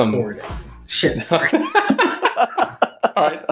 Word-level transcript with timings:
Welcome. 0.00 0.18
recording. 0.18 0.50
Shit, 0.86 1.22
sorry. 1.24 1.50
All 1.52 1.60
right. 3.16 3.44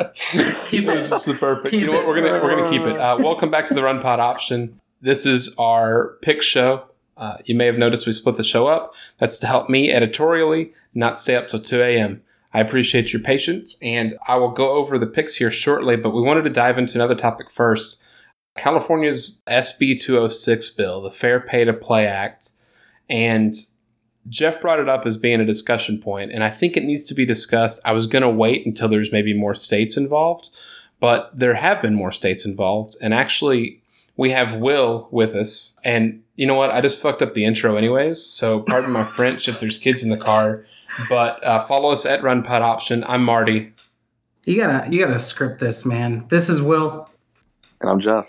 Keep 0.64 0.88
it. 0.88 0.94
This 0.94 1.28
is 1.28 1.38
perfect. 1.38 1.70
Keep 1.70 1.80
you 1.80 1.86
know 1.86 1.92
what? 1.92 2.04
it. 2.04 2.06
We're 2.08 2.22
gonna 2.22 2.42
we're 2.42 2.56
gonna 2.56 2.70
keep 2.70 2.82
it. 2.82 2.98
Uh, 2.98 3.18
welcome 3.20 3.50
back 3.50 3.68
to 3.68 3.74
the 3.74 3.82
Run 3.82 4.00
Pod 4.00 4.18
option. 4.18 4.80
This 5.02 5.26
is 5.26 5.54
our 5.58 6.16
pick 6.22 6.40
show. 6.40 6.84
Uh, 7.18 7.36
you 7.44 7.54
may 7.54 7.66
have 7.66 7.76
noticed 7.76 8.06
we 8.06 8.14
split 8.14 8.36
the 8.36 8.44
show 8.44 8.66
up. 8.66 8.94
That's 9.18 9.38
to 9.40 9.46
help 9.46 9.68
me 9.68 9.92
editorially 9.92 10.72
not 10.94 11.20
stay 11.20 11.36
up 11.36 11.48
till 11.48 11.60
2 11.60 11.82
a.m. 11.82 12.22
I 12.54 12.60
appreciate 12.60 13.12
your 13.12 13.20
patience, 13.20 13.76
and 13.82 14.16
I 14.26 14.36
will 14.36 14.50
go 14.50 14.70
over 14.70 14.96
the 14.98 15.06
picks 15.06 15.34
here 15.34 15.50
shortly. 15.50 15.96
But 15.96 16.14
we 16.14 16.22
wanted 16.22 16.44
to 16.44 16.50
dive 16.50 16.78
into 16.78 16.94
another 16.94 17.14
topic 17.14 17.50
first. 17.50 18.00
California's 18.56 19.42
SB 19.46 20.00
206 20.00 20.70
bill, 20.70 21.02
the 21.02 21.10
Fair 21.10 21.40
Pay 21.40 21.64
to 21.64 21.74
Play 21.74 22.06
Act, 22.06 22.52
and 23.10 23.54
Jeff 24.28 24.60
brought 24.60 24.80
it 24.80 24.88
up 24.88 25.06
as 25.06 25.16
being 25.16 25.40
a 25.40 25.46
discussion 25.46 26.00
point, 26.00 26.32
and 26.32 26.44
I 26.44 26.50
think 26.50 26.76
it 26.76 26.84
needs 26.84 27.04
to 27.04 27.14
be 27.14 27.24
discussed. 27.24 27.80
I 27.84 27.92
was 27.92 28.06
going 28.06 28.22
to 28.22 28.28
wait 28.28 28.66
until 28.66 28.88
there's 28.88 29.12
maybe 29.12 29.34
more 29.34 29.54
states 29.54 29.96
involved, 29.96 30.50
but 31.00 31.30
there 31.36 31.54
have 31.54 31.80
been 31.82 31.94
more 31.94 32.12
states 32.12 32.44
involved, 32.44 32.96
and 33.00 33.14
actually, 33.14 33.82
we 34.16 34.30
have 34.30 34.56
Will 34.56 35.08
with 35.10 35.34
us. 35.34 35.78
And 35.84 36.22
you 36.34 36.46
know 36.46 36.54
what? 36.54 36.70
I 36.70 36.80
just 36.80 37.00
fucked 37.00 37.22
up 37.22 37.34
the 37.34 37.44
intro, 37.44 37.76
anyways. 37.76 38.22
So 38.22 38.60
pardon 38.60 38.90
my 38.90 39.04
French 39.04 39.48
if 39.48 39.60
there's 39.60 39.78
kids 39.78 40.02
in 40.02 40.10
the 40.10 40.16
car, 40.16 40.66
but 41.08 41.42
uh, 41.44 41.64
follow 41.64 41.90
us 41.90 42.04
at 42.04 42.22
Run 42.22 42.42
Pod 42.42 42.62
Option. 42.62 43.04
I'm 43.06 43.24
Marty. 43.24 43.72
You 44.44 44.56
gotta, 44.60 44.90
you 44.90 45.04
gotta 45.04 45.18
script 45.18 45.60
this, 45.60 45.84
man. 45.86 46.26
This 46.28 46.48
is 46.48 46.60
Will. 46.60 47.08
And 47.80 47.88
I'm 47.90 48.00
Jeff. 48.00 48.26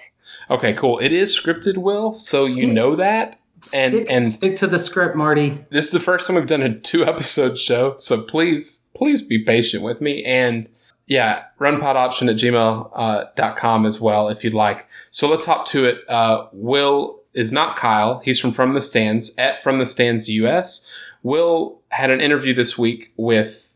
Okay, 0.50 0.74
cool. 0.74 1.00
It 1.00 1.12
is 1.12 1.36
scripted, 1.36 1.78
Will, 1.78 2.18
so 2.20 2.46
you 2.46 2.72
know 2.72 2.96
that. 2.96 3.39
And- 3.74 3.92
Stick, 3.92 4.08
and- 4.10 4.30
stick 4.30 4.56
to 4.58 4.68
the 4.68 4.80
script, 4.80 5.16
Marty. 5.16 5.64
this 5.70 5.86
is 5.86 5.92
the 5.92 6.00
first 6.00 6.28
time 6.28 6.36
we've 6.38 6.48
done 6.48 6.62
a 6.62 6.80
two 6.80 7.06
episode 7.06 7.58
show, 7.58 7.96
so 7.98 8.22
please, 8.22 8.86
please 8.96 9.22
be 9.22 9.40
patient 9.44 9.84
with 9.84 10.00
me. 10.02 10.24
And 10.24 10.70
yeah, 11.08 11.44
runpodoption 11.60 12.30
at 12.30 12.36
gmail.com 12.38 13.84
uh, 13.84 13.88
as 13.88 14.00
well 14.00 14.30
if 14.30 14.44
you'd 14.44 14.54
like. 14.54 14.88
So 15.12 15.28
let's 15.30 15.46
hop 15.46 15.66
to 15.70 15.86
it. 15.86 15.98
Uh, 16.08 16.48
Will 16.54 17.20
is 17.34 17.52
not 17.52 17.76
Kyle. 17.76 18.20
He's 18.20 18.40
from 18.40 18.52
From 18.52 18.74
the 18.76 18.82
Stands 18.82 19.36
at 19.38 19.62
From 19.62 19.80
the 19.80 19.86
Stands 19.88 20.30
US. 20.30 20.88
Will 21.24 21.82
had 21.90 22.12
an 22.12 22.22
interview 22.22 22.54
this 22.54 22.78
week 22.78 23.12
with 23.18 23.74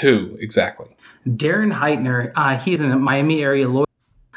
who 0.00 0.36
exactly? 0.40 0.86
Darren 1.26 1.72
Heitner. 1.72 2.32
Uh, 2.34 2.56
he's 2.56 2.80
a 2.80 2.96
Miami 2.96 3.42
area 3.42 3.68
lawyer. 3.68 3.84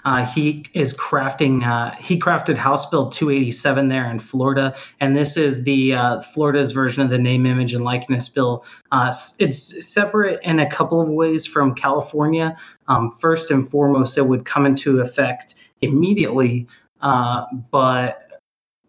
Uh, 0.06 0.26
he 0.26 0.66
is 0.74 0.94
crafting. 0.94 1.64
Uh, 1.66 1.92
he 1.96 2.20
crafted 2.20 2.58
House 2.58 2.90
Bill 2.90 3.10
287 3.10 3.88
there 3.88 4.10
in 4.10 4.20
Florida, 4.20 4.76
and 5.00 5.16
this 5.16 5.38
is 5.38 5.64
the 5.64 5.94
uh, 5.94 6.22
Florida's 6.22 6.72
version 6.72 7.04
of 7.04 7.10
the 7.10 7.18
name, 7.18 7.46
image, 7.46 7.74
and 7.74 7.84
likeness 7.84 8.30
bill. 8.30 8.66
Uh, 8.92 9.14
it's 9.40 9.88
separate 9.88 10.40
in 10.44 10.60
a 10.60 10.70
couple 10.70 11.02
of 11.02 11.10
ways 11.10 11.46
from 11.46 11.76
California. 11.76 12.56
Um, 12.88 13.12
first 13.12 13.52
and 13.52 13.70
foremost, 13.70 14.18
it 14.18 14.26
would 14.26 14.46
come 14.46 14.66
into 14.66 15.00
effect 15.00 15.56
immediately, 15.82 16.68
uh, 17.02 17.46
but 17.70 18.28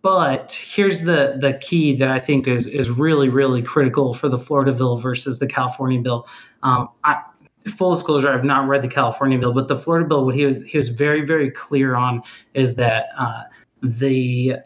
but 0.03 0.53
here's 0.53 1.03
the 1.03 1.37
the 1.39 1.55
key 1.55 1.97
that 1.97 2.09
I 2.09 2.19
think 2.19 2.49
is 2.49 2.67
is 2.67 2.91
really 2.91 3.29
really 3.29 3.62
critical 3.62 4.15
for 4.15 4.29
the 4.29 4.39
Florida 4.39 4.73
bill 4.73 4.97
versus 4.97 5.39
the 5.39 5.47
California 5.47 6.00
bill. 6.00 6.27
Um, 6.62 6.89
I, 7.05 7.23
full 7.67 7.93
disclosure, 7.93 8.33
I've 8.33 8.45
not 8.45 8.69
read 8.69 8.83
the 8.83 8.89
California 8.89 9.39
bill, 9.39 9.53
but 9.53 9.69
the 9.69 9.77
Florida 9.77 10.09
bill, 10.09 10.25
what 10.25 10.34
he 10.34 10.45
was 10.45 10.62
he 10.62 10.77
was 10.77 10.89
very 10.89 11.25
very 11.25 11.50
clear 11.50 11.95
on 11.95 12.23
is 12.55 12.77
that 12.77 13.06
uh, 13.17 13.45
the 13.83 14.56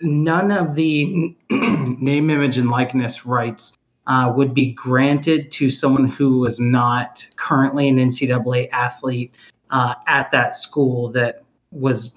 none 0.00 0.50
of 0.50 0.74
the 0.74 1.34
name, 1.50 2.30
image, 2.30 2.58
and 2.58 2.70
likeness 2.70 3.26
rights 3.26 3.76
uh, 4.06 4.32
would 4.34 4.54
be 4.54 4.72
granted 4.72 5.50
to 5.52 5.70
someone 5.70 6.06
who 6.06 6.38
was 6.38 6.60
not 6.60 7.26
currently 7.36 7.88
an 7.88 7.96
NCAA 7.96 8.70
athlete 8.72 9.34
uh, 9.70 9.94
at 10.06 10.30
that 10.30 10.54
school 10.54 11.10
that 11.12 11.42
was. 11.70 12.16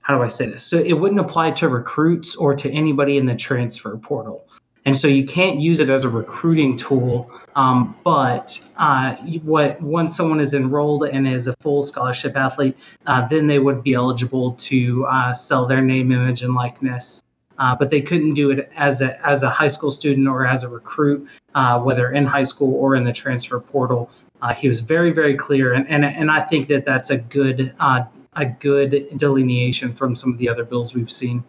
How 0.00 0.14
do 0.18 0.22
I 0.22 0.28
say 0.28 0.44
this? 0.44 0.62
So 0.62 0.76
it 0.76 0.92
wouldn't 0.92 1.18
apply 1.18 1.52
to 1.52 1.68
recruits 1.70 2.36
or 2.36 2.54
to 2.56 2.70
anybody 2.70 3.16
in 3.16 3.24
the 3.24 3.34
transfer 3.34 3.96
portal. 3.96 4.46
And 4.86 4.96
so 4.96 5.08
you 5.08 5.24
can't 5.24 5.60
use 5.60 5.80
it 5.80 5.88
as 5.88 6.04
a 6.04 6.10
recruiting 6.10 6.76
tool. 6.76 7.30
Um, 7.56 7.96
but 8.04 8.60
uh, 8.76 9.14
what 9.42 9.80
once 9.80 10.14
someone 10.14 10.40
is 10.40 10.52
enrolled 10.52 11.04
and 11.04 11.26
is 11.26 11.46
a 11.46 11.54
full 11.60 11.82
scholarship 11.82 12.36
athlete, 12.36 12.78
uh, 13.06 13.26
then 13.26 13.46
they 13.46 13.58
would 13.58 13.82
be 13.82 13.94
eligible 13.94 14.52
to 14.52 15.06
uh, 15.06 15.32
sell 15.32 15.64
their 15.64 15.80
name, 15.80 16.12
image, 16.12 16.42
and 16.42 16.54
likeness. 16.54 17.22
Uh, 17.58 17.74
but 17.74 17.90
they 17.90 18.00
couldn't 18.00 18.34
do 18.34 18.50
it 18.50 18.68
as 18.76 19.00
a 19.00 19.26
as 19.26 19.42
a 19.42 19.48
high 19.48 19.68
school 19.68 19.90
student 19.90 20.26
or 20.26 20.44
as 20.44 20.64
a 20.64 20.68
recruit, 20.68 21.28
uh, 21.54 21.80
whether 21.80 22.10
in 22.12 22.26
high 22.26 22.42
school 22.42 22.74
or 22.74 22.96
in 22.96 23.04
the 23.04 23.12
transfer 23.12 23.60
portal. 23.60 24.10
Uh, 24.42 24.52
he 24.52 24.66
was 24.66 24.80
very 24.80 25.12
very 25.12 25.36
clear, 25.36 25.72
and, 25.72 25.88
and 25.88 26.04
and 26.04 26.32
I 26.32 26.40
think 26.40 26.66
that 26.66 26.84
that's 26.84 27.10
a 27.10 27.16
good 27.16 27.72
a 27.78 28.46
good 28.58 29.06
delineation 29.16 29.92
from 29.92 30.16
some 30.16 30.32
of 30.32 30.38
the 30.38 30.48
other 30.48 30.64
bills 30.64 30.94
we've 30.94 31.12
seen. 31.12 31.44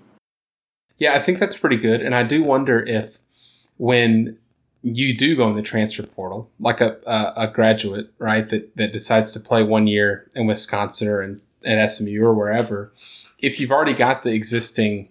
Yeah, 0.98 1.16
I 1.16 1.20
think 1.20 1.40
that's 1.40 1.58
pretty 1.58 1.78
good. 1.78 2.02
And 2.02 2.16
I 2.16 2.24
do 2.24 2.44
wonder 2.44 2.82
if 2.86 3.20
when 3.78 4.38
you 4.82 5.16
do 5.18 5.36
go 5.36 5.50
in 5.50 5.56
the 5.56 5.62
transfer 5.62 6.04
portal, 6.04 6.50
like 6.60 6.80
a, 6.82 6.98
a, 7.08 7.34
a 7.44 7.48
graduate, 7.48 8.12
right, 8.20 8.48
that, 8.50 8.76
that 8.78 8.94
decides 8.94 9.32
to 9.32 9.40
play 9.40 9.64
one 9.64 9.88
year 9.88 10.28
in 10.36 10.46
Wisconsin 10.46 11.08
or 11.08 11.22
in, 11.22 11.42
at 11.64 11.92
SMU 11.92 12.22
or 12.24 12.34
wherever, 12.34 12.92
if 13.40 13.60
you've 13.60 13.72
already 13.72 13.94
got 13.94 14.22
the 14.24 14.30
existing 14.32 15.10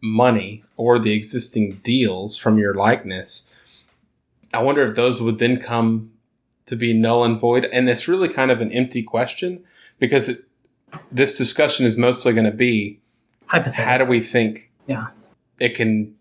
money 0.00 0.64
or 0.76 0.98
the 0.98 1.12
existing 1.12 1.72
deals 1.82 2.36
from 2.36 2.58
your 2.58 2.74
likeness, 2.74 3.54
I 4.52 4.62
wonder 4.62 4.82
if 4.86 4.96
those 4.96 5.20
would 5.22 5.38
then 5.38 5.58
come 5.58 6.12
to 6.66 6.76
be 6.76 6.92
null 6.92 7.24
and 7.24 7.38
void. 7.38 7.64
And 7.66 7.88
it's 7.88 8.08
really 8.08 8.28
kind 8.28 8.50
of 8.50 8.60
an 8.60 8.70
empty 8.72 9.02
question 9.02 9.64
because 9.98 10.28
it, 10.28 10.38
this 11.10 11.36
discussion 11.38 11.86
is 11.86 11.96
mostly 11.96 12.32
going 12.32 12.44
to 12.44 12.50
be 12.50 13.00
how 13.46 13.98
do 13.98 14.04
we 14.04 14.20
think 14.20 14.70
Yeah. 14.86 15.08
it 15.58 15.74
can 15.74 16.14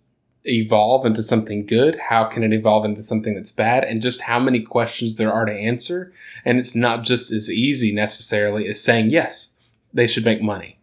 evolve 0.47 1.05
into 1.05 1.21
something 1.21 1.65
good 1.65 1.97
how 2.09 2.23
can 2.23 2.43
it 2.43 2.53
evolve 2.53 2.85
into 2.85 3.03
something 3.03 3.35
that's 3.35 3.51
bad 3.51 3.83
and 3.83 4.01
just 4.01 4.21
how 4.21 4.39
many 4.39 4.61
questions 4.61 5.15
there 5.15 5.31
are 5.31 5.45
to 5.45 5.53
answer 5.53 6.11
and 6.45 6.57
it's 6.57 6.75
not 6.75 7.03
just 7.03 7.31
as 7.31 7.49
easy 7.49 7.93
necessarily 7.93 8.67
as 8.67 8.81
saying 8.81 9.09
yes 9.09 9.57
they 9.93 10.07
should 10.07 10.25
make 10.25 10.41
money 10.41 10.77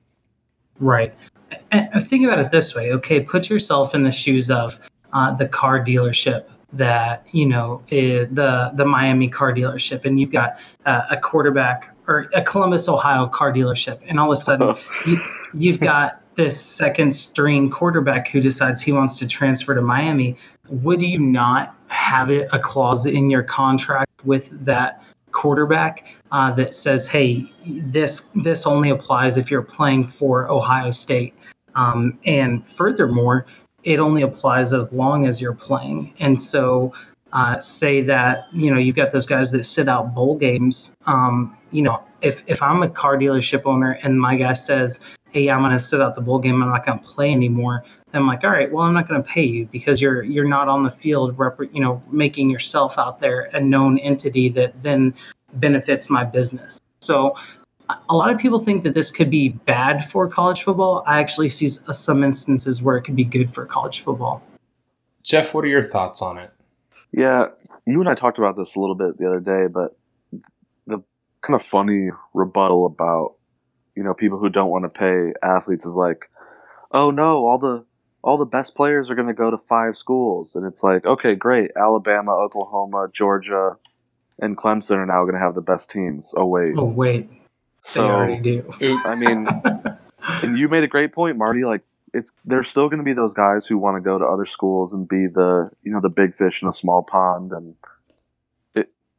Right. 0.79 1.15
And 1.71 2.05
think 2.05 2.25
about 2.25 2.41
it 2.41 2.51
this 2.51 2.75
way. 2.75 2.93
Okay, 2.93 3.21
put 3.21 3.49
yourself 3.49 3.95
in 3.95 4.03
the 4.03 4.13
shoes 4.13 4.51
of 4.51 4.79
uh, 5.13 5.33
the 5.35 5.47
car 5.47 5.85
dealership 5.85 6.49
that 6.73 7.29
you 7.33 7.47
know 7.47 7.83
eh, 7.93 8.25
the 8.31 8.73
the 8.75 8.85
Miami 8.85 9.29
car 9.29 9.53
dealership, 9.53 10.05
and 10.05 10.19
you've 10.19 10.33
got 10.33 10.59
uh, 10.85 11.03
a 11.11 11.17
quarterback 11.17 11.95
or 12.09 12.29
a 12.35 12.43
Columbus, 12.43 12.89
Ohio 12.89 13.29
car 13.29 13.53
dealership, 13.53 14.01
and 14.09 14.19
all 14.19 14.33
of 14.33 14.33
a 14.33 14.41
sudden 14.41 14.75
you, 15.07 15.21
you've 15.55 15.79
got 15.79 16.21
this 16.37 16.61
second 16.61 17.15
string 17.15 17.71
quarterback 17.71 18.29
who 18.29 18.41
decides 18.41 18.83
he 18.83 18.93
wants 18.93 19.19
to 19.19 19.27
transfer 19.27 19.75
to 19.75 19.83
Miami. 19.83 20.37
Would 20.69 21.03
you 21.03 21.19
not 21.19 21.77
have 21.89 22.31
it, 22.31 22.49
a 22.53 22.59
clause 22.59 23.07
in 23.07 23.31
your 23.31 23.43
contract 23.43 24.25
with 24.25 24.51
that 24.65 25.03
quarterback 25.33 26.17
uh, 26.33 26.51
that 26.53 26.73
says, 26.73 27.07
"Hey, 27.09 27.53
this 27.67 28.31
this 28.43 28.67
only 28.67 28.91
applies 28.91 29.37
if 29.37 29.51
you're 29.51 29.63
playing 29.63 30.07
for 30.07 30.51
Ohio 30.51 30.91
State," 30.91 31.35
um, 31.75 32.19
and 32.25 32.67
furthermore, 32.67 33.47
it 33.83 33.99
only 33.99 34.23
applies 34.23 34.73
as 34.73 34.93
long 34.93 35.27
as 35.27 35.41
you're 35.43 35.55
playing. 35.55 36.15
And 36.21 36.41
so, 36.41 36.95
uh, 37.33 37.59
say 37.61 38.01
that 38.03 38.45
you 38.53 38.73
know 38.73 38.79
you've 38.79 38.97
got 38.97 39.11
those 39.11 39.27
guys 39.27 39.51
that 39.53 39.65
sit 39.65 39.89
out 39.89 40.15
bowl 40.15 40.37
games. 40.37 40.97
Um, 41.07 41.57
you 41.73 41.83
know, 41.83 42.03
if 42.23 42.43
if 42.47 42.63
I'm 42.63 42.83
a 42.83 42.89
car 42.89 43.19
dealership 43.19 43.63
owner 43.67 43.99
and 44.03 44.19
my 44.21 44.37
guy 44.37 44.55
says, 44.55 45.01
"Hey, 45.35 45.51
I'm 45.51 45.61
going 45.61 45.73
to 45.73 45.81
sit 45.81 46.01
out 46.01 46.15
the 46.15 46.23
bowl 46.23 46.39
game. 46.39 46.63
I'm 46.63 46.71
not 46.71 46.87
going 46.87 46.99
to 46.99 47.05
play 47.05 47.31
anymore," 47.31 47.85
then 48.13 48.23
I'm 48.23 48.27
like, 48.27 48.45
"All 48.45 48.51
right, 48.51 48.73
well, 48.73 48.85
I'm 48.85 48.95
not 48.95 49.07
going 49.07 49.23
to 49.23 49.29
pay 49.29 49.45
you 49.45 49.67
because 49.67 50.01
you're 50.01 50.23
you're 50.23 50.49
not 50.49 50.69
on 50.69 50.83
the 50.83 50.91
field, 50.91 51.39
rep- 51.39 51.61
you 51.73 51.81
know, 51.81 52.01
making 52.11 52.49
yourself 52.51 52.99
out 52.99 53.19
there 53.19 53.51
a 53.53 53.61
known 53.61 53.99
entity 53.99 54.49
that 54.51 54.81
then 54.81 55.15
benefits 55.55 56.09
my 56.09 56.25
business." 56.25 56.81
So. 57.01 57.35
A 58.09 58.17
lot 58.17 58.31
of 58.31 58.39
people 58.41 58.59
think 58.59 58.83
that 58.85 58.95
this 58.95 59.11
could 59.11 59.29
be 59.29 59.51
bad 59.51 60.03
for 60.03 60.27
college 60.27 60.63
football. 60.63 61.03
I 61.07 61.21
actually 61.21 61.51
see 61.51 61.69
uh, 61.87 61.93
some 61.93 62.25
instances 62.25 62.83
where 62.83 62.97
it 62.97 63.03
could 63.03 63.15
be 63.15 63.25
good 63.25 63.51
for 63.51 63.67
college 63.67 64.01
football. 64.01 64.43
jeff 65.23 65.53
what 65.53 65.65
are 65.65 65.69
your 65.69 65.83
thoughts 65.83 66.23
on 66.23 66.39
it 66.39 66.51
Yeah, 67.13 67.49
you 67.87 68.01
and 68.01 68.09
I 68.09 68.15
talked 68.15 68.39
about 68.39 68.57
this 68.57 68.75
a 68.75 68.81
little 68.81 68.95
bit 68.95 69.19
the 69.19 69.27
other 69.27 69.39
day, 69.39 69.67
but 69.67 69.95
the 70.87 71.03
kind 71.43 71.55
of 71.55 71.63
funny 71.63 72.09
rebuttal 72.33 72.87
about 72.87 73.35
you 73.97 74.03
know 74.03 74.15
people 74.15 74.39
who 74.39 74.49
don't 74.49 74.71
want 74.71 74.85
to 74.85 74.89
pay 74.89 75.33
athletes 75.43 75.87
is 75.87 75.95
like, 75.95 76.31
oh 76.93 77.11
no, 77.11 77.47
all 77.47 77.59
the 77.59 77.85
all 78.23 78.39
the 78.39 78.45
best 78.45 78.75
players 78.75 79.11
are 79.11 79.15
going 79.15 79.29
to 79.29 79.35
go 79.35 79.51
to 79.51 79.59
five 79.59 79.97
schools, 79.97 80.55
and 80.55 80.67
it's 80.67 80.83
like, 80.83 81.05
okay, 81.05 81.35
great, 81.35 81.71
Alabama, 81.77 82.33
Oklahoma, 82.33 83.09
Georgia, 83.13 83.77
and 84.39 84.57
Clemson 84.57 84.97
are 84.97 85.07
now 85.07 85.23
going 85.23 85.35
to 85.35 85.41
have 85.41 85.55
the 85.55 85.61
best 85.61 85.91
teams. 85.91 86.33
Oh 86.37 86.47
wait, 86.47 86.75
Oh 86.77 86.85
wait, 86.87 87.29
they 87.95 88.01
already 88.01 88.41
do. 88.41 88.73
I 89.07 89.17
mean, 89.21 89.47
and 90.43 90.59
you 90.59 90.69
made 90.69 90.85
a 90.85 90.89
great 90.89 91.13
point, 91.13 91.37
Marty. 91.37 91.65
Like 91.65 91.83
it's 92.15 92.31
there's 92.45 92.69
still 92.69 92.89
going 92.89 92.99
to 92.99 93.05
be 93.05 93.13
those 93.13 93.35
guys 93.35 93.67
who 93.67 93.77
want 93.77 93.97
to 93.97 94.01
go 94.01 94.19
to 94.19 94.25
other 94.25 94.47
schools 94.47 94.93
and 94.93 95.07
be 95.07 95.27
the 95.27 95.71
you 95.83 95.93
know 95.93 96.01
the 96.01 96.09
big 96.09 96.35
fish 96.35 96.63
in 96.63 96.69
a 96.69 96.73
small 96.73 97.03
pond, 97.03 97.53
and 97.53 97.71
it 97.71 97.77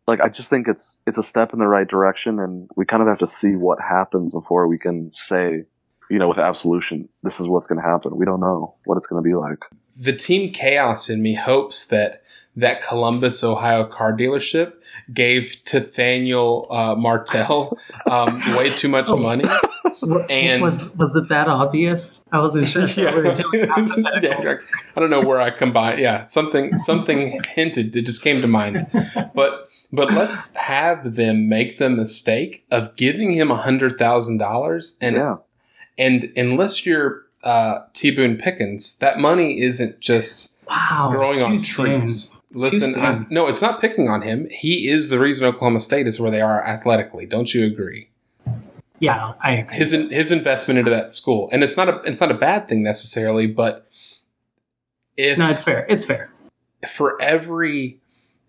like 0.08 0.22
I 0.22 0.30
just 0.30 0.50
think 0.50 0.68
it's 0.68 0.98
it's 1.08 1.18
a 1.18 1.24
step 1.24 1.54
in 1.54 1.60
the 1.60 1.68
right 1.68 1.88
direction, 1.88 2.40
and 2.40 2.70
we 2.76 2.86
kind 2.86 3.02
of 3.02 3.08
have 3.10 3.20
to 3.20 3.28
see 3.28 3.56
what 3.56 3.80
happens 3.82 4.32
before 4.32 4.68
we 4.68 4.78
can 4.78 5.12
say, 5.12 5.64
you 6.10 6.20
know, 6.20 6.28
with 6.28 6.38
absolution, 6.38 7.10
this 7.24 7.40
is 7.40 7.48
what's 7.48 7.68
going 7.68 7.82
to 7.82 7.88
happen. 7.88 8.16
We 8.16 8.26
don't 8.26 8.40
know 8.40 8.76
what 8.86 8.98
it's 8.98 9.08
going 9.08 9.24
to 9.24 9.28
be 9.28 9.36
like. 9.36 9.60
the 9.96 10.14
team 10.14 10.52
chaos 10.52 11.10
in 11.10 11.22
me 11.22 11.34
hopes 11.36 11.88
that 11.88 12.22
that 12.58 12.82
Columbus, 12.82 13.44
Ohio 13.44 13.84
car 13.86 14.14
dealership 14.14 14.74
gave 15.14 15.58
Nathaniel 15.74 16.68
uh, 16.72 16.96
Martell 16.96 17.78
um, 18.10 18.40
way 18.56 18.70
too 18.70 18.88
much 18.88 19.08
Oh. 19.10 19.18
money. 19.18 19.44
And- 20.30 20.62
was 20.62 20.94
was 20.98 21.16
it 21.16 21.30
that 21.30 21.48
obvious? 21.48 22.24
I 22.32 22.40
wasn't 22.40 22.68
sure. 22.68 22.84
if 22.84 22.96
they 22.96 23.06
were 23.06 23.34
doing 23.34 23.62
yeah, 23.64 23.68
hypotheticals. 23.68 24.60
I 24.96 25.00
don't 25.00 25.10
know 25.10 25.22
where 25.22 25.40
I 25.40 25.52
combine. 25.52 26.00
Yeah, 26.00 26.26
something 26.26 26.78
something 26.78 27.40
hinted. 27.56 27.96
It 27.96 28.06
just 28.06 28.22
came 28.22 28.42
to 28.42 28.48
mind. 28.48 28.88
But 29.34 29.65
but 29.96 30.12
let's 30.12 30.56
have 30.56 31.16
them 31.16 31.48
make 31.50 31.78
the 31.78 31.90
mistake 31.90 32.66
of 32.72 32.96
giving 32.96 33.32
him 33.32 33.50
a 33.52 33.58
hundred 33.58 33.98
thousand 33.98 34.38
dollars, 34.38 34.98
and 35.02 35.16
yeah, 35.16 35.38
and 35.98 36.32
unless 36.36 36.86
you're 36.86 37.24
uh, 37.44 37.80
T 37.94 38.12
Boone 38.12 38.38
Pickens, 38.38 38.98
that 39.00 39.20
money 39.20 39.62
isn't 39.62 40.00
just 40.00 40.52
Wow, 40.68 41.10
growing 41.12 41.36
too 41.38 41.44
on 41.44 41.60
soon. 41.60 41.86
trees. 42.02 42.32
Listen. 42.54 43.02
I, 43.04 43.26
no, 43.30 43.48
it's 43.48 43.62
not 43.62 43.82
picking 43.82 44.08
on 44.08 44.22
him. 44.22 44.48
He 44.50 44.88
is 44.88 45.10
the 45.10 45.20
reason 45.20 45.46
Oklahoma 45.46 45.80
State 45.82 46.08
is 46.08 46.20
where 46.20 46.32
they 46.32 46.42
are 46.42 46.64
athletically. 46.66 47.26
Don't 47.26 47.54
you 47.54 47.66
agree? 47.66 48.10
Yeah, 49.00 49.34
I 49.42 49.52
agree. 49.58 49.76
His 49.78 49.92
his 49.92 50.32
investment 50.32 50.80
into 50.80 50.90
that 50.92 51.12
school, 51.12 51.50
and 51.52 51.64
it's 51.64 51.76
not 51.76 51.90
a 51.90 52.02
it's 52.06 52.22
not 52.22 52.32
a 52.32 52.36
bad 52.36 52.68
thing 52.70 52.82
necessarily, 52.82 53.46
but 53.46 53.88
if 55.18 55.38
no, 55.38 55.50
it's 55.50 55.64
fair. 55.66 55.86
It's 55.90 56.06
fair. 56.06 56.32
for 56.88 57.22
every 57.22 58.00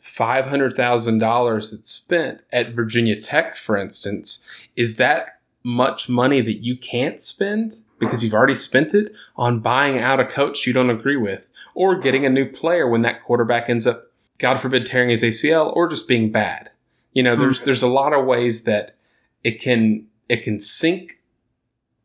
five 0.07 0.47
hundred 0.47 0.75
thousand 0.75 1.19
dollars 1.19 1.71
that's 1.71 1.91
spent 1.91 2.41
at 2.53 2.71
Virginia 2.71 3.21
Tech, 3.21 3.57
for 3.57 3.77
instance, 3.77 4.49
is 4.77 4.97
that 4.97 5.41
much 5.65 6.09
money 6.09 6.41
that 6.41 6.63
you 6.63 6.77
can't 6.77 7.21
spend 7.21 7.81
because 7.99 8.23
you've 8.23 8.35
already 8.35 8.55
spent 8.55 8.95
it 8.95 9.13
on 9.37 9.59
buying 9.59 9.99
out 9.99 10.21
a 10.21 10.25
coach 10.25 10.67
you 10.67 10.73
don't 10.73 10.91
agree 10.91 11.17
with, 11.17 11.49
or 11.75 11.99
getting 11.99 12.25
a 12.25 12.31
new 12.31 12.49
player 12.49 12.89
when 12.89 13.03
that 13.03 13.25
quarterback 13.25 13.69
ends 13.69 13.87
up, 13.87 14.05
God 14.39 14.61
forbid, 14.61 14.87
tearing 14.87 15.09
his 15.09 15.23
ACL 15.23 15.75
or 15.75 15.89
just 15.89 16.07
being 16.07 16.31
bad. 16.31 16.71
You 17.13 17.23
know, 17.23 17.35
there's 17.35 17.59
mm-hmm. 17.59 17.65
there's 17.65 17.83
a 17.83 17.89
lot 17.89 18.13
of 18.13 18.27
ways 18.27 18.65
that 18.65 18.97
it 19.43 19.61
can 19.61 20.07
it 20.29 20.43
can 20.43 20.61
sink 20.61 21.21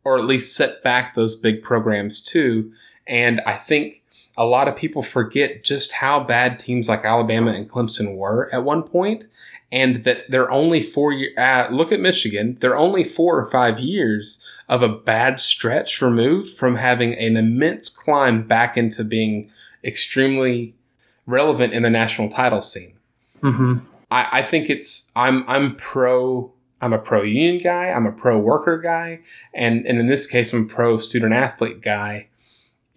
or 0.04 0.18
at 0.18 0.26
least 0.26 0.56
set 0.56 0.82
back 0.84 1.14
those 1.14 1.36
big 1.36 1.62
programs 1.62 2.22
too. 2.22 2.72
And 3.06 3.42
I 3.42 3.58
think 3.58 4.01
a 4.38 4.46
lot 4.46 4.68
of 4.68 4.76
people 4.76 5.04
forget 5.04 5.64
just 5.64 5.94
how 5.94 6.24
bad 6.24 6.58
teams 6.58 6.88
like 6.88 7.04
Alabama 7.04 7.52
and 7.52 7.70
Clemson 7.70 8.16
were 8.16 8.50
at 8.54 8.64
one 8.64 8.84
point, 8.84 9.28
and 9.72 10.04
that 10.04 10.30
they're 10.30 10.52
only 10.52 10.82
four 10.82 11.12
year. 11.12 11.32
Uh, 11.38 11.68
look 11.70 11.92
at 11.92 12.00
Michigan; 12.00 12.58
they're 12.60 12.78
only 12.78 13.04
four 13.04 13.40
or 13.40 13.50
five 13.50 13.80
years 13.80 14.44
of 14.70 14.84
a 14.84 14.90
bad 14.90 15.40
stretch 15.40 16.02
removed 16.02 16.50
from 16.50 16.76
having 16.76 17.14
an 17.14 17.38
immense 17.38 17.90
climb 17.90 18.48
back 18.48 18.78
into 18.78 19.04
being 19.04 19.52
extremely 19.84 20.74
relevant 21.26 21.74
in 21.74 21.84
the 21.84 21.90
national 21.90 22.30
title 22.30 22.62
scene. 22.62 22.94
hmm 23.42 23.78
I, 24.10 24.28
I 24.40 24.42
think 24.44 24.70
it's 24.70 25.12
I'm 25.16 25.44
I'm 25.48 25.76
pro 25.76 26.52
I'm 26.82 26.94
a 26.94 27.00
pro 27.00 27.22
union 27.22 27.62
guy, 27.64 27.90
I'm 27.90 28.06
a 28.06 28.12
pro 28.12 28.38
worker 28.38 28.78
guy, 28.78 29.20
and 29.54 29.86
and 29.86 30.00
in 30.00 30.08
this 30.08 30.28
case 30.28 30.54
I'm 30.54 30.64
a 30.64 30.68
pro 30.68 30.98
student 30.98 31.34
athlete 31.34 31.82
guy. 31.82 32.28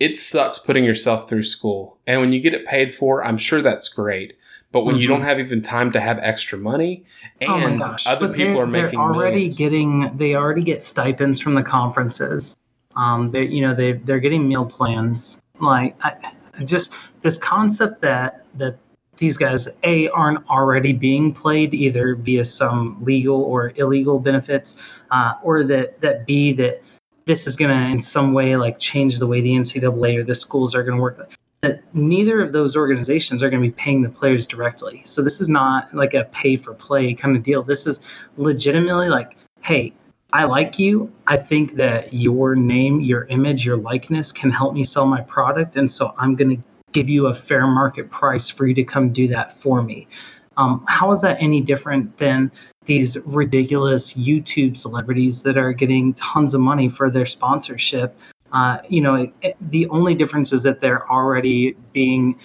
It 0.01 0.19
sucks 0.19 0.59
putting 0.59 0.85
yourself 0.85 1.29
through 1.29 1.45
school. 1.45 1.99
And 2.07 2.21
when 2.21 2.33
you 2.33 2.41
get 2.41 2.53
it 2.55 2.67
paid 2.67 2.93
for, 2.93 3.25
I'm 3.25 3.37
sure 3.39 3.63
that's 3.63 3.89
great. 3.89 4.37
But 4.73 4.85
when 4.85 4.97
you 4.97 5.07
Mhm. 5.07 5.11
don't 5.13 5.23
have 5.23 5.39
even 5.39 5.63
time 5.63 5.93
to 5.93 6.01
have 6.01 6.19
extra 6.21 6.59
money 6.59 7.05
oh 7.47 7.55
and 7.55 7.81
gosh! 7.81 8.09
other 8.09 8.27
But 8.27 8.37
people 8.37 8.55
they're, 8.55 8.67
making 8.67 8.99
they're 8.99 9.09
already 9.09 9.35
millions. 9.37 9.57
getting. 9.59 10.11
They 10.17 10.35
already 10.35 10.63
get 10.63 10.83
stipends 10.83 11.39
from 11.39 11.55
the 11.55 11.63
conferences. 11.63 12.57
Um, 12.97 13.31
they 13.31 13.45
you 13.45 13.63
know 13.63 13.73
they 13.73 13.93
they're 13.93 14.19
getting 14.19 14.49
meal 14.49 14.65
plans. 14.67 15.41
Like 15.61 15.95
I, 16.03 16.15
I 16.59 16.65
just 16.65 16.93
this 17.23 17.39
concept 17.39 18.01
that 18.03 18.41
that 18.57 18.77
these 19.17 19.37
guys 19.37 19.69
a 19.85 20.09
aren't 20.09 20.45
already 20.51 20.93
being 20.93 21.33
played 21.33 21.73
either 21.73 22.17
via 22.17 22.43
some 22.43 22.97
legal 23.01 23.43
or 23.43 23.73
illegal 23.77 24.19
benefits, 24.19 24.75
uh, 25.13 25.35
or 25.45 25.63
that 25.63 26.01
that 26.01 26.27
b 26.27 26.53
that 26.55 26.83
this 27.27 27.47
is 27.47 27.57
going 27.57 27.71
to 27.71 27.93
in 27.93 28.01
some 28.01 28.33
way 28.33 28.57
like 28.57 28.79
change 28.79 29.19
the 29.19 29.27
way 29.27 29.41
the 29.41 29.53
NCAA 29.53 30.19
or 30.19 30.25
the 30.25 30.35
schools 30.35 30.75
are 30.75 30.83
going 30.83 30.97
to 30.97 31.03
work. 31.03 31.35
That 31.63 31.83
neither 31.95 32.43
of 32.43 32.53
those 32.53 32.77
organizations 32.77 33.43
are 33.43 33.49
going 33.49 33.63
to 33.63 33.69
be 33.69 33.73
paying 33.73 34.03
the 34.03 34.11
players 34.11 34.47
directly. 34.47 35.03
So 35.05 35.23
this 35.23 35.41
is 35.41 35.49
not 35.49 35.95
like 35.95 36.13
a 36.13 36.25
pay 36.25 36.57
for 36.57 36.75
play 36.75 37.15
kind 37.15 37.37
of 37.37 37.43
deal. 37.43 37.63
This 37.63 37.87
is 37.87 38.01
legitimately 38.37 39.09
like, 39.09 39.37
hey, 39.63 39.95
I 40.35 40.45
like 40.45 40.81
you. 40.81 41.13
I 41.29 41.37
think 41.37 41.77
that 41.77 42.13
your 42.13 42.57
name, 42.57 43.01
your 43.01 43.25
image, 43.27 43.65
your 43.65 43.77
likeness 43.77 44.33
can 44.33 44.51
help 44.51 44.75
me 44.75 44.83
sell 44.83 45.07
my 45.07 45.21
product, 45.21 45.77
and 45.77 45.89
so 45.89 46.13
I'm 46.19 46.35
going 46.35 46.57
to 46.57 46.63
give 46.91 47.09
you 47.09 47.29
a 47.29 47.35
fair 47.35 47.67
market 47.69 48.11
price 48.11 48.51
for 48.51 48.67
you 48.67 48.75
to 48.75 48.83
come 48.83 49.13
do 49.13 49.29
that 49.29 49.53
for 49.53 49.81
me. 49.81 50.09
Um, 50.57 50.85
how 50.89 51.11
is 51.11 51.21
that 51.23 51.37
any 51.41 51.61
different 51.61 52.17
than 52.19 52.51
these 52.85 53.17
ridiculous 53.25 54.15
YouTube 54.15 54.77
celebrities 54.77 55.43
that 55.43 55.57
are 55.57 55.73
getting 55.73 56.15
tons 56.15 56.55
of 56.55 56.61
money 56.61 56.89
for 56.89 57.11
their 57.11 57.25
sponsorship? 57.25 58.19
Uh, 58.53 58.79
you 58.89 59.01
know, 59.01 59.15
it, 59.17 59.33
it- 59.43 59.57
the 59.71 59.89
only 59.89 60.15
difference 60.15 60.53
is 60.53 60.63
that 60.63 60.81
they're 60.81 61.11
already 61.11 61.77
being 61.93 62.39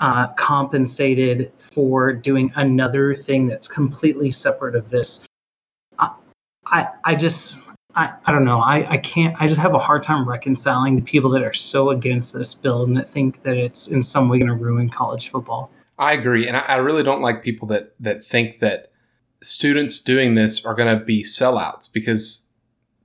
uh, 0.00 0.26
compensated 0.34 1.52
for 1.56 2.12
doing 2.12 2.52
another 2.56 3.14
thing 3.14 3.46
that's 3.46 3.68
completely 3.68 4.30
separate 4.30 4.74
of 4.74 4.90
this. 4.90 5.24
I, 5.98 6.10
I, 6.66 6.88
I 7.04 7.14
just, 7.14 7.58
I, 7.94 8.12
I 8.26 8.32
don't 8.32 8.44
know. 8.44 8.60
I, 8.60 8.90
I 8.90 8.96
can't, 8.98 9.36
I 9.40 9.46
just 9.46 9.60
have 9.60 9.72
a 9.72 9.78
hard 9.78 10.02
time 10.02 10.28
reconciling 10.28 10.96
the 10.96 11.02
people 11.02 11.30
that 11.30 11.42
are 11.44 11.52
so 11.52 11.90
against 11.90 12.34
this 12.34 12.52
bill 12.52 12.82
and 12.82 12.96
that 12.96 13.08
think 13.08 13.42
that 13.44 13.56
it's 13.56 13.86
in 13.86 14.02
some 14.02 14.28
way 14.28 14.38
going 14.38 14.48
to 14.48 14.54
ruin 14.54 14.88
college 14.90 15.30
football. 15.30 15.70
I 15.98 16.12
agree, 16.12 16.46
and 16.48 16.56
I, 16.56 16.60
I 16.60 16.76
really 16.76 17.02
don't 17.02 17.20
like 17.22 17.42
people 17.42 17.68
that 17.68 17.94
that 18.00 18.24
think 18.24 18.60
that 18.60 18.90
students 19.42 20.00
doing 20.02 20.34
this 20.34 20.64
are 20.64 20.74
going 20.74 20.98
to 20.98 21.04
be 21.04 21.22
sellouts 21.22 21.90
because, 21.92 22.48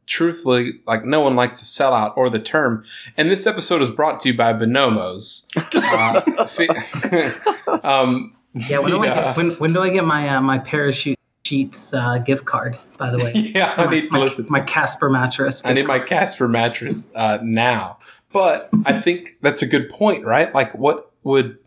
truthfully, 0.07 0.79
like 0.87 1.05
no 1.05 1.19
one 1.21 1.35
likes 1.35 1.59
to 1.59 1.65
sell 1.65 1.93
out 1.93 2.13
or 2.17 2.29
the 2.29 2.39
term. 2.39 2.83
And 3.17 3.29
this 3.29 3.45
episode 3.45 3.81
is 3.81 3.89
brought 3.89 4.19
to 4.21 4.29
you 4.29 4.37
by 4.37 4.53
Bonobos. 4.53 5.45
Uh, 5.91 6.45
fi- 6.45 6.67
um, 7.83 8.35
Yeah, 8.53 8.79
when, 8.79 8.91
do, 8.91 9.01
I 9.01 9.05
Yeah. 9.05 9.23
get, 9.23 9.37
when, 9.37 9.51
when 9.51 9.73
do 9.73 9.81
I 9.81 9.89
get 9.89 10.05
my 10.05 10.29
uh, 10.29 10.41
my 10.41 10.59
parachute 10.59 11.17
sheets 11.45 11.93
uh, 11.93 12.17
gift 12.19 12.45
card? 12.45 12.77
By 12.97 13.11
the 13.11 13.17
way, 13.23 13.33
yeah, 13.55 13.73
I 13.77 13.89
need 13.89 14.11
my, 14.11 14.19
listen. 14.19 14.45
my 14.49 14.61
Casper 14.61 15.09
mattress. 15.09 15.65
I 15.65 15.69
need 15.73 15.81
gift 15.81 15.87
my. 15.89 15.99
Casper 15.99 16.47
mattress 16.47 17.11
uh, 17.15 17.39
now. 17.43 17.97
But 18.31 18.69
I 18.85 18.99
think 19.01 19.37
that's 19.41 19.61
a 19.61 19.67
good 19.67 19.89
point, 19.89 20.23
right? 20.25 20.53
Like, 20.53 20.73
what 20.75 21.11
would 21.23 21.57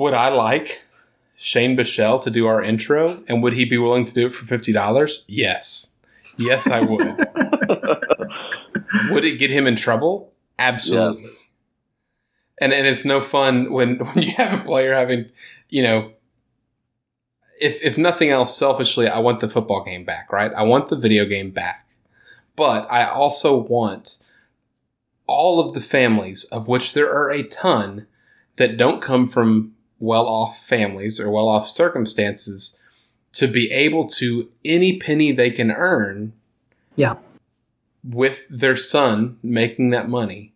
would 0.00 0.14
I 0.14 0.30
like 0.30 0.82
Shane 1.36 1.76
Buechele 1.76 2.22
to 2.22 2.30
do 2.30 2.46
our 2.46 2.62
intro, 2.62 3.22
and 3.28 3.42
would 3.42 3.52
he 3.52 3.66
be 3.66 3.76
willing 3.76 4.06
to 4.06 4.14
do 4.14 4.26
it 4.26 4.32
for 4.32 4.46
fifty 4.46 4.72
dollars? 4.72 5.26
Yes, 5.28 5.94
yes, 6.38 6.70
I 6.70 6.80
would. 6.80 7.00
would 9.10 9.26
it 9.26 9.38
get 9.38 9.50
him 9.50 9.66
in 9.66 9.76
trouble? 9.76 10.32
Absolutely. 10.58 11.22
Yes. 11.22 11.36
And 12.62 12.72
and 12.72 12.86
it's 12.86 13.04
no 13.04 13.20
fun 13.20 13.72
when 13.72 13.96
when 13.98 14.24
you 14.24 14.32
have 14.32 14.60
a 14.60 14.64
player 14.64 14.94
having, 14.94 15.30
you 15.68 15.82
know. 15.82 16.12
If, 17.62 17.78
if 17.82 17.98
nothing 17.98 18.30
else, 18.30 18.56
selfishly, 18.56 19.06
I 19.06 19.18
want 19.18 19.40
the 19.40 19.48
football 19.50 19.84
game 19.84 20.02
back, 20.02 20.32
right? 20.32 20.50
I 20.56 20.62
want 20.62 20.88
the 20.88 20.96
video 20.96 21.26
game 21.26 21.50
back. 21.50 21.86
But 22.56 22.90
I 22.90 23.04
also 23.04 23.54
want 23.54 24.16
all 25.26 25.60
of 25.60 25.74
the 25.74 25.80
families, 25.82 26.44
of 26.44 26.68
which 26.68 26.94
there 26.94 27.12
are 27.12 27.30
a 27.30 27.42
ton, 27.42 28.06
that 28.56 28.78
don't 28.78 29.02
come 29.02 29.28
from 29.28 29.74
well 30.00 30.26
off 30.26 30.66
families 30.66 31.20
or 31.20 31.30
well 31.30 31.48
off 31.48 31.68
circumstances, 31.68 32.80
to 33.32 33.46
be 33.46 33.70
able 33.70 34.08
to, 34.08 34.50
any 34.64 34.98
penny 34.98 35.30
they 35.30 35.50
can 35.50 35.70
earn 35.70 36.32
Yeah. 36.96 37.14
with 38.02 38.48
their 38.50 38.74
son 38.74 39.38
making 39.42 39.90
that 39.90 40.08
money, 40.08 40.52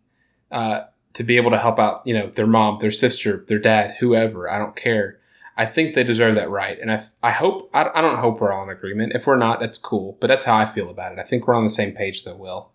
uh, 0.51 0.81
to 1.13 1.23
be 1.23 1.37
able 1.37 1.51
to 1.51 1.59
help 1.59 1.79
out, 1.79 2.01
you 2.05 2.13
know, 2.13 2.27
their 2.29 2.47
mom, 2.47 2.79
their 2.79 2.91
sister, 2.91 3.45
their 3.47 3.59
dad, 3.59 3.95
whoever, 3.99 4.49
I 4.51 4.57
don't 4.57 4.75
care. 4.75 5.19
I 5.55 5.65
think 5.65 5.95
they 5.95 6.03
deserve 6.03 6.35
that 6.35 6.49
right. 6.49 6.77
And 6.81 6.91
I, 6.91 7.05
I 7.23 7.31
hope, 7.31 7.69
I, 7.73 7.89
I 7.95 8.01
don't 8.01 8.17
hope 8.17 8.41
we're 8.41 8.51
all 8.51 8.63
in 8.63 8.69
agreement. 8.69 9.13
If 9.15 9.25
we're 9.25 9.37
not, 9.37 9.61
that's 9.61 9.77
cool. 9.77 10.17
But 10.19 10.27
that's 10.27 10.43
how 10.43 10.57
I 10.57 10.65
feel 10.65 10.89
about 10.89 11.13
it. 11.13 11.19
I 11.19 11.23
think 11.23 11.47
we're 11.47 11.53
on 11.53 11.63
the 11.63 11.69
same 11.69 11.93
page, 11.93 12.25
though, 12.25 12.35
Will. 12.35 12.71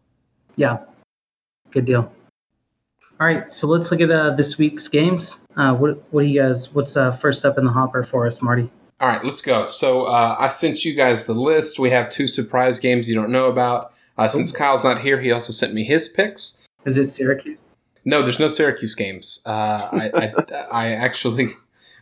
Yeah, 0.57 0.79
good 1.73 1.85
deal. 1.85 2.11
All 3.21 3.27
right, 3.27 3.53
so 3.53 3.67
let's 3.67 3.91
look 3.91 4.01
at 4.01 4.11
uh, 4.11 4.31
this 4.31 4.57
week's 4.57 4.89
games. 4.89 5.41
Uh, 5.55 5.75
what 5.75 6.03
what 6.11 6.23
do 6.23 6.29
you 6.29 6.41
guys? 6.41 6.73
What's 6.73 6.97
uh, 6.97 7.11
first 7.11 7.45
up 7.45 7.59
in 7.59 7.67
the 7.67 7.73
hopper 7.73 8.03
for 8.03 8.27
us, 8.27 8.41
Marty? 8.41 8.71
All 8.99 9.09
right, 9.09 9.23
let's 9.23 9.43
go. 9.43 9.67
So 9.67 10.05
uh, 10.05 10.37
I 10.39 10.49
sent 10.49 10.87
you 10.87 10.95
guys 10.95 11.27
the 11.27 11.35
list. 11.35 11.79
We 11.79 11.91
have 11.91 12.09
two 12.09 12.27
surprise 12.27 12.81
games 12.81 13.11
you 13.11 13.15
don't 13.15 13.31
know 13.31 13.45
about. 13.45 13.93
Uh, 14.17 14.27
since 14.27 14.57
Kyle's 14.57 14.85
not 14.85 15.03
here, 15.03 15.21
he 15.21 15.33
also 15.33 15.53
sent 15.53 15.75
me 15.75 15.85
his 15.85 16.09
picks. 16.09 16.67
Is 16.87 16.97
it 16.97 17.09
Syracuse? 17.09 17.59
No, 18.07 18.23
there's 18.23 18.41
no 18.41 18.49
Syracuse 18.49 18.95
games. 18.95 19.43
Uh, 19.45 19.89
I, 19.93 20.11
I, 20.15 20.55
I 20.73 20.93
actually, 20.93 21.51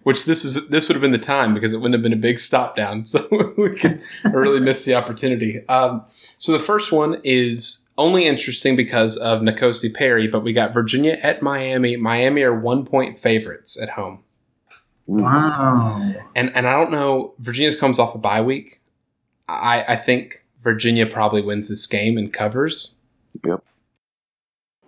which 0.05 0.25
this 0.25 0.45
is 0.45 0.69
this 0.69 0.89
would 0.89 0.95
have 0.95 1.03
been 1.03 1.11
the 1.11 1.19
time 1.19 1.53
because 1.53 1.73
it 1.73 1.79
wouldn't 1.79 1.95
have 1.95 2.03
been 2.03 2.13
a 2.13 2.17
big 2.17 2.39
stop 2.39 2.77
down, 2.77 3.05
so 3.07 3.27
we 3.59 3.75
could 3.75 4.05
really 4.23 4.61
miss 4.61 4.85
the 4.85 4.95
opportunity. 4.95 5.67
Um, 5.69 6.05
so 6.39 6.53
the 6.53 6.61
first 6.61 6.93
one 6.93 7.21
is 7.25 7.88
only 7.99 8.25
interesting 8.27 8.77
because 8.77 9.17
of 9.19 9.41
N'Kosi 9.43 9.93
Perry, 9.93 10.27
but 10.29 10.43
we 10.43 10.53
got 10.55 10.73
Virginia 10.73 11.19
at 11.23 11.43
Miami. 11.43 11.97
Miami 11.97 12.43
are 12.43 12.59
one 12.59 12.87
point 12.87 13.19
favorites 13.19 13.79
at 13.81 13.91
home, 13.91 14.23
Wow. 15.07 16.15
and 16.35 16.55
and 16.57 16.67
I 16.67 16.73
don't 16.73 16.91
know. 16.91 17.35
Virginia 17.39 17.77
comes 17.77 17.99
off 17.99 18.15
a 18.15 18.19
bye 18.19 18.41
week. 18.41 18.81
I 19.49 19.85
I 19.89 19.97
think 19.97 20.45
Virginia 20.63 21.07
probably 21.07 21.43
wins 21.43 21.69
this 21.69 21.87
game 21.87 22.17
and 22.19 22.33
covers. 22.33 23.01
Yep. 23.47 23.63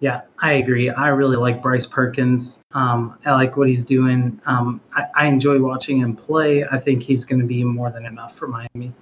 Yeah, 0.00 0.22
I 0.40 0.52
agree. 0.54 0.88
I 0.88 1.08
really 1.08 1.36
like 1.36 1.60
Bryce 1.60 1.84
Perkins. 1.84 2.62
Um, 2.72 3.18
I 3.26 3.32
like 3.32 3.58
what 3.58 3.68
he's 3.68 3.84
doing. 3.84 4.40
Um, 4.46 4.80
I, 4.96 5.04
I 5.14 5.26
enjoy 5.26 5.60
watching 5.60 5.98
him 5.98 6.16
play. 6.16 6.64
I 6.64 6.78
think 6.78 7.02
he's 7.02 7.22
going 7.26 7.40
to 7.40 7.46
be 7.46 7.62
more 7.64 7.90
than 7.90 8.06
enough 8.06 8.34
for 8.34 8.48
Miami. 8.48 8.94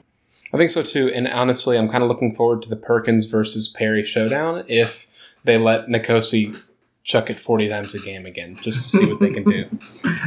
I 0.52 0.56
think 0.56 0.70
so 0.70 0.82
too. 0.82 1.08
And 1.08 1.28
honestly, 1.28 1.76
I'm 1.76 1.88
kind 1.88 2.02
of 2.02 2.08
looking 2.08 2.34
forward 2.34 2.62
to 2.62 2.68
the 2.68 2.76
Perkins 2.76 3.26
versus 3.26 3.68
Perry 3.68 4.04
showdown 4.04 4.64
if 4.68 5.06
they 5.44 5.58
let 5.58 5.88
N'Kosi 5.88 6.58
chuck 7.04 7.30
it 7.30 7.40
40 7.40 7.68
times 7.68 7.94
a 7.94 8.00
game 8.00 8.26
again, 8.26 8.54
just 8.54 8.90
to 8.92 8.98
see 8.98 9.06
what 9.10 9.20
they 9.20 9.30
can 9.30 9.44
do. 9.44 9.64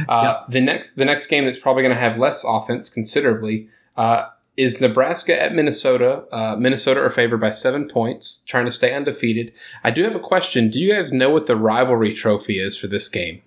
Uh, 0.08 0.44
The 0.48 0.60
next, 0.60 0.94
the 0.94 1.04
next 1.04 1.28
game 1.28 1.44
that's 1.44 1.58
probably 1.58 1.82
going 1.82 1.94
to 1.94 2.00
have 2.00 2.18
less 2.18 2.44
offense 2.44 2.90
considerably 2.90 3.68
uh, 3.96 4.26
is 4.56 4.80
Nebraska 4.80 5.40
at 5.40 5.54
Minnesota. 5.54 6.24
Uh, 6.32 6.56
Minnesota 6.56 7.00
are 7.00 7.10
favored 7.10 7.40
by 7.40 7.50
seven 7.50 7.88
points, 7.88 8.42
trying 8.46 8.64
to 8.64 8.70
stay 8.70 8.92
undefeated. 8.94 9.52
I 9.84 9.90
do 9.90 10.02
have 10.02 10.14
a 10.16 10.20
question. 10.20 10.70
Do 10.70 10.80
you 10.80 10.92
guys 10.94 11.12
know 11.12 11.30
what 11.30 11.46
the 11.46 11.56
rivalry 11.56 12.12
trophy 12.14 12.58
is 12.58 12.76
for 12.76 12.88
this 12.88 13.08
game? 13.08 13.42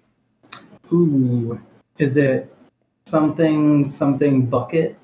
Ooh, 0.92 1.60
is 1.98 2.16
it 2.18 2.54
something 3.06 3.86
something 3.86 4.46
bucket? 4.46 4.98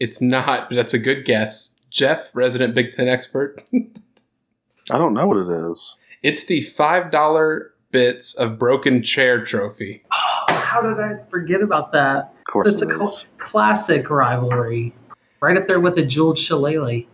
It's 0.00 0.20
not, 0.20 0.68
but 0.70 0.76
that's 0.76 0.94
a 0.94 0.98
good 0.98 1.24
guess. 1.24 1.78
Jeff, 1.90 2.34
resident 2.34 2.74
Big 2.74 2.90
Ten 2.90 3.06
expert. 3.08 3.62
I 3.72 4.98
don't 4.98 5.14
know 5.14 5.26
what 5.26 5.36
it 5.36 5.70
is. 5.70 5.94
It's 6.22 6.46
the 6.46 6.62
five 6.62 7.10
dollar 7.10 7.72
bits 7.92 8.34
of 8.34 8.58
broken 8.58 9.02
chair 9.02 9.44
trophy. 9.44 10.02
Oh, 10.12 10.44
How 10.48 10.80
did 10.82 10.98
I 10.98 11.22
forget 11.30 11.60
about 11.62 11.92
that? 11.92 12.32
Of 12.38 12.52
course, 12.52 12.66
That's 12.66 12.82
a 12.82 12.86
it 12.94 12.96
cl- 12.96 13.20
classic 13.38 14.08
rivalry, 14.10 14.94
right 15.40 15.56
up 15.56 15.66
there 15.66 15.80
with 15.80 15.96
the 15.96 16.04
jeweled 16.04 16.38
shillelagh. 16.38 17.04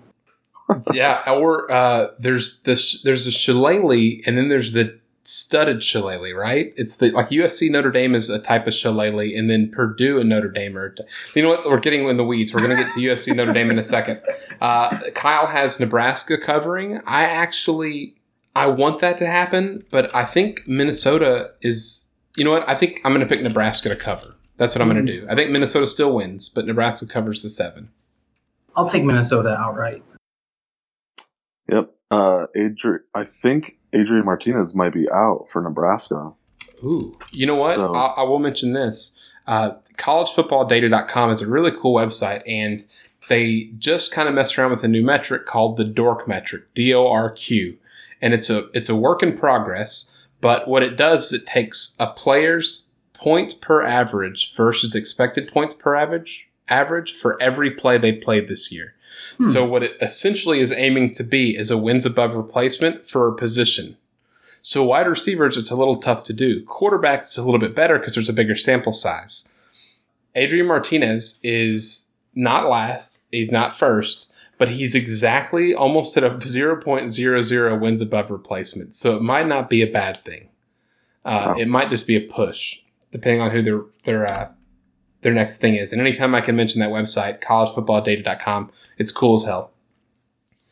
yeah, 0.92 1.22
or 1.30 1.70
uh, 1.70 2.08
there's 2.18 2.62
this 2.62 3.02
there's 3.02 3.26
a 3.26 3.32
shillelagh, 3.32 4.22
and 4.26 4.36
then 4.38 4.48
there's 4.48 4.72
the 4.72 4.98
studded 5.28 5.82
shillelagh, 5.82 6.34
right? 6.34 6.72
It's 6.76 6.96
the 6.96 7.10
like 7.10 7.30
USC 7.30 7.70
Notre 7.70 7.90
Dame 7.90 8.14
is 8.14 8.30
a 8.30 8.38
type 8.38 8.66
of 8.66 8.74
shillelagh, 8.74 9.36
and 9.36 9.50
then 9.50 9.70
Purdue 9.70 10.18
and 10.18 10.28
Notre 10.28 10.50
Dame 10.50 10.76
are. 10.76 10.94
You 11.34 11.42
know 11.42 11.50
what? 11.50 11.64
We're 11.68 11.80
getting 11.80 12.08
in 12.08 12.16
the 12.16 12.24
weeds. 12.24 12.52
We're 12.54 12.60
gonna 12.60 12.76
get 12.76 12.90
to 12.92 13.00
USC 13.00 13.34
Notre 13.34 13.52
Dame 13.52 13.70
in 13.70 13.78
a 13.78 13.82
second. 13.82 14.20
Uh, 14.60 14.98
Kyle 15.14 15.46
has 15.46 15.80
Nebraska 15.80 16.38
covering. 16.38 17.00
I 17.06 17.24
actually 17.24 18.16
I 18.54 18.66
want 18.68 19.00
that 19.00 19.18
to 19.18 19.26
happen, 19.26 19.84
but 19.90 20.14
I 20.14 20.24
think 20.24 20.66
Minnesota 20.66 21.50
is. 21.60 22.08
You 22.36 22.44
know 22.44 22.50
what? 22.50 22.68
I 22.68 22.74
think 22.74 23.00
I'm 23.04 23.12
gonna 23.12 23.26
pick 23.26 23.42
Nebraska 23.42 23.88
to 23.88 23.96
cover. 23.96 24.34
That's 24.56 24.74
what 24.74 24.82
I'm 24.82 24.88
gonna 24.88 25.02
do. 25.02 25.26
I 25.28 25.34
think 25.34 25.50
Minnesota 25.50 25.86
still 25.86 26.14
wins, 26.14 26.48
but 26.48 26.66
Nebraska 26.66 27.06
covers 27.06 27.42
the 27.42 27.48
seven. 27.48 27.90
I'll 28.74 28.88
take 28.88 29.04
Minnesota 29.04 29.56
outright. 29.58 30.02
Yep. 31.70 31.90
Uh, 32.10 32.46
Adri- 32.56 33.00
I 33.14 33.24
think 33.24 33.76
Adrian 33.96 34.24
Martinez 34.24 34.74
might 34.74 34.92
be 34.92 35.08
out 35.10 35.46
for 35.50 35.62
Nebraska. 35.62 36.32
Ooh. 36.84 37.16
You 37.32 37.46
know 37.46 37.56
what? 37.56 37.76
So- 37.76 37.94
I, 37.94 38.06
I 38.18 38.22
will 38.22 38.38
mention 38.38 38.72
this. 38.72 39.18
Uh, 39.46 39.70
collegefootballdata.com 39.96 41.30
is 41.30 41.42
a 41.42 41.48
really 41.48 41.70
cool 41.70 41.94
website, 41.94 42.42
and 42.46 42.84
they 43.28 43.70
just 43.78 44.12
kind 44.12 44.28
of 44.28 44.34
messed 44.34 44.58
around 44.58 44.70
with 44.70 44.84
a 44.84 44.88
new 44.88 45.02
metric 45.04 45.46
called 45.46 45.76
the 45.76 45.84
Dork 45.84 46.28
metric, 46.28 46.72
D 46.74 46.92
O 46.94 47.06
R 47.08 47.30
Q. 47.30 47.76
And 48.20 48.32
it's 48.34 48.50
a 48.50 48.68
it's 48.72 48.88
a 48.88 48.96
work 48.96 49.22
in 49.22 49.36
progress, 49.36 50.16
but 50.40 50.68
what 50.68 50.82
it 50.82 50.96
does 50.96 51.26
is 51.32 51.40
it 51.42 51.46
takes 51.46 51.96
a 51.98 52.06
player's 52.08 52.88
points 53.14 53.54
per 53.54 53.82
average 53.82 54.54
versus 54.54 54.94
expected 54.94 55.50
points 55.52 55.74
per 55.74 55.94
average 55.94 56.45
average 56.68 57.12
for 57.12 57.40
every 57.42 57.70
play 57.70 57.98
they 57.98 58.12
played 58.12 58.48
this 58.48 58.70
year. 58.72 58.94
Hmm. 59.38 59.50
So 59.50 59.64
what 59.64 59.82
it 59.82 59.96
essentially 60.00 60.60
is 60.60 60.72
aiming 60.72 61.12
to 61.12 61.24
be 61.24 61.56
is 61.56 61.70
a 61.70 61.78
wins 61.78 62.04
above 62.06 62.34
replacement 62.34 63.08
for 63.08 63.28
a 63.28 63.34
position. 63.36 63.96
So 64.62 64.82
wide 64.84 65.06
receivers, 65.06 65.56
it's 65.56 65.70
a 65.70 65.76
little 65.76 65.96
tough 65.96 66.24
to 66.24 66.32
do. 66.32 66.64
Quarterbacks, 66.64 67.18
it's 67.28 67.38
a 67.38 67.44
little 67.44 67.60
bit 67.60 67.74
better 67.74 67.98
because 67.98 68.14
there's 68.14 68.28
a 68.28 68.32
bigger 68.32 68.56
sample 68.56 68.92
size. 68.92 69.52
Adrian 70.34 70.66
Martinez 70.66 71.40
is 71.42 72.10
not 72.34 72.68
last. 72.68 73.24
He's 73.30 73.52
not 73.52 73.76
first, 73.76 74.30
but 74.58 74.70
he's 74.70 74.94
exactly 74.94 75.72
almost 75.74 76.16
at 76.16 76.24
a 76.24 76.30
0.00 77.00 77.80
wins 77.80 78.00
above 78.00 78.30
replacement. 78.30 78.94
So 78.94 79.16
it 79.16 79.22
might 79.22 79.46
not 79.46 79.70
be 79.70 79.82
a 79.82 79.90
bad 79.90 80.18
thing. 80.24 80.48
Uh, 81.24 81.44
Wow. 81.46 81.54
It 81.58 81.68
might 81.68 81.90
just 81.90 82.06
be 82.06 82.16
a 82.16 82.20
push, 82.20 82.80
depending 83.10 83.40
on 83.40 83.50
who 83.50 83.62
their 83.62 83.80
their 84.04 84.30
uh, 84.30 84.48
their 85.26 85.34
next 85.34 85.58
thing 85.58 85.74
is. 85.74 85.92
And 85.92 86.00
anytime 86.00 86.36
I 86.36 86.40
can 86.40 86.54
mention 86.54 86.78
that 86.78 86.90
website, 86.90 87.42
collegefootballdata.com, 87.42 88.70
it's 88.96 89.10
cool 89.10 89.34
as 89.34 89.42
hell. 89.42 89.72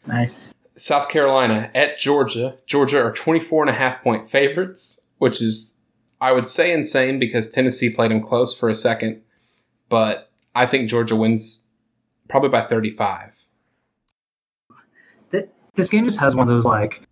Nice. 0.07 0.55
South 0.77 1.09
Carolina 1.09 1.73
at 1.75 1.99
Georgia. 1.99 2.57
Georgia 2.65 3.03
are 3.03 3.11
24 3.11 3.65
and 3.65 3.71
a 3.71 3.73
half 3.73 4.01
point 4.01 4.31
favorites, 4.31 5.09
which 5.19 5.43
is, 5.43 5.77
I 6.21 6.31
would 6.31 6.47
say, 6.47 6.73
insane 6.73 7.19
because 7.19 7.51
Tennessee 7.51 7.91
played 7.91 8.13
them 8.13 8.23
close 8.23 8.57
for 8.57 8.69
a 8.69 8.77
second. 8.77 9.23
But 9.89 10.31
I 10.55 10.67
think 10.67 10.89
Georgia 10.89 11.17
wins 11.17 11.69
probably 12.29 12.51
by 12.51 12.61
35. 12.61 13.33
This 15.75 15.91
game 15.91 16.05
just 16.05 16.21
has 16.21 16.37
one 16.37 16.47
of 16.47 16.55
those 16.55 16.65
like 16.65 17.03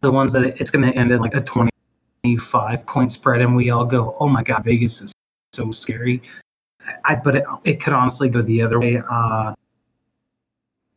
the 0.00 0.10
ones 0.10 0.32
that 0.32 0.58
it's 0.58 0.70
going 0.70 0.90
to 0.90 0.98
end 0.98 1.12
in 1.12 1.20
like 1.20 1.34
a 1.34 1.42
twenty-five 1.42 2.86
point 2.86 3.12
spread, 3.12 3.42
and 3.42 3.54
we 3.54 3.68
all 3.68 3.84
go, 3.84 4.16
"Oh 4.18 4.26
my 4.26 4.42
god, 4.42 4.64
Vegas 4.64 5.02
is 5.02 5.12
so 5.52 5.70
scary." 5.70 6.22
I 7.04 7.16
but 7.16 7.36
it, 7.36 7.44
it 7.64 7.82
could 7.82 7.92
honestly 7.92 8.28
go 8.28 8.42
the 8.42 8.62
other 8.62 8.80
way. 8.80 8.98
Uh, 8.98 9.54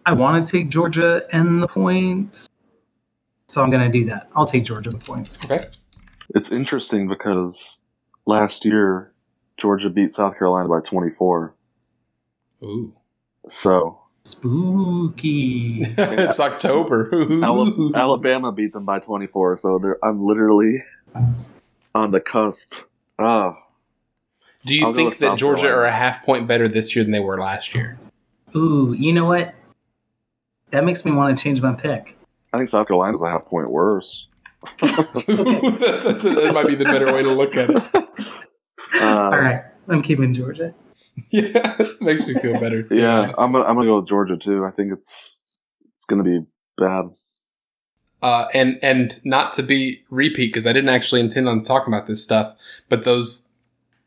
I 0.05 0.13
want 0.13 0.45
to 0.45 0.51
take 0.51 0.69
Georgia 0.69 1.23
and 1.31 1.63
the 1.63 1.67
points, 1.67 2.47
so 3.47 3.61
I'm 3.61 3.69
going 3.69 3.89
to 3.89 3.97
do 3.97 4.05
that. 4.05 4.29
I'll 4.35 4.45
take 4.45 4.65
Georgia 4.65 4.89
and 4.89 4.99
the 4.99 5.05
points. 5.05 5.43
Okay. 5.43 5.67
It's 6.35 6.51
interesting 6.51 7.07
because 7.07 7.79
last 8.25 8.65
year 8.65 9.13
Georgia 9.57 9.89
beat 9.89 10.13
South 10.13 10.37
Carolina 10.37 10.67
by 10.67 10.81
24. 10.81 11.55
Ooh. 12.63 12.93
So 13.47 13.99
Spooky. 14.25 15.79
it's 15.97 16.39
October. 16.39 17.09
Alabama 17.95 18.51
beat 18.51 18.71
them 18.71 18.85
by 18.85 18.99
24. 18.99 19.57
So 19.57 19.79
they're, 19.79 20.03
I'm 20.03 20.25
literally 20.25 20.83
on 21.93 22.11
the 22.11 22.21
cusp. 22.21 22.73
Oh, 23.19 23.55
Do 24.65 24.75
you 24.75 24.85
I'll 24.85 24.93
think 24.93 25.17
that 25.17 25.27
South 25.27 25.39
Georgia 25.39 25.63
Carolina. 25.63 25.81
are 25.81 25.85
a 25.85 25.91
half 25.91 26.23
point 26.23 26.47
better 26.47 26.67
this 26.67 26.95
year 26.95 27.03
than 27.03 27.11
they 27.11 27.19
were 27.19 27.39
last 27.39 27.75
year? 27.75 27.97
Ooh, 28.55 28.95
you 28.97 29.11
know 29.11 29.25
what? 29.25 29.53
That 30.69 30.85
makes 30.85 31.03
me 31.05 31.11
want 31.11 31.37
to 31.37 31.43
change 31.43 31.61
my 31.61 31.73
pick. 31.73 32.17
I 32.53 32.57
think 32.57 32.69
South 32.69 32.87
Carolina's 32.87 33.21
a 33.21 33.27
half 33.29 33.45
point 33.45 33.69
worse. 33.69 34.27
that's, 34.79 36.03
that's 36.03 36.23
that 36.23 36.51
might 36.53 36.67
be 36.67 36.75
the 36.75 36.85
better 36.85 37.11
way 37.13 37.23
to 37.23 37.31
look 37.31 37.57
at 37.57 37.69
it. 37.71 37.79
Uh, 39.01 39.05
All 39.23 39.39
right, 39.39 39.63
I'm 39.89 40.01
keeping 40.01 40.33
Georgia. 40.33 40.73
Yeah, 41.29 41.77
makes 42.01 42.27
me 42.27 42.33
feel 42.35 42.59
better. 42.59 42.81
Too, 42.81 42.99
Yeah, 42.99 43.19
honestly. 43.19 43.43
I'm 43.43 43.51
gonna, 43.51 43.65
I'm 43.65 43.75
gonna 43.75 43.85
go 43.85 43.99
with 43.99 44.07
Georgia 44.09 44.35
too. 44.35 44.65
I 44.65 44.71
think 44.71 44.93
it's 44.93 45.11
it's 45.95 46.05
gonna 46.05 46.23
be 46.23 46.39
bad. 46.77 47.05
uh, 48.23 48.47
and 48.53 48.79
and 48.81 49.19
not 49.23 49.51
to 49.53 49.63
be 49.63 50.03
repeat 50.09 50.47
because 50.47 50.65
I 50.65 50.73
didn't 50.73 50.89
actually 50.89 51.21
intend 51.21 51.47
on 51.47 51.61
talking 51.61 51.93
about 51.93 52.07
this 52.07 52.23
stuff, 52.23 52.55
but 52.89 53.03
those 53.03 53.49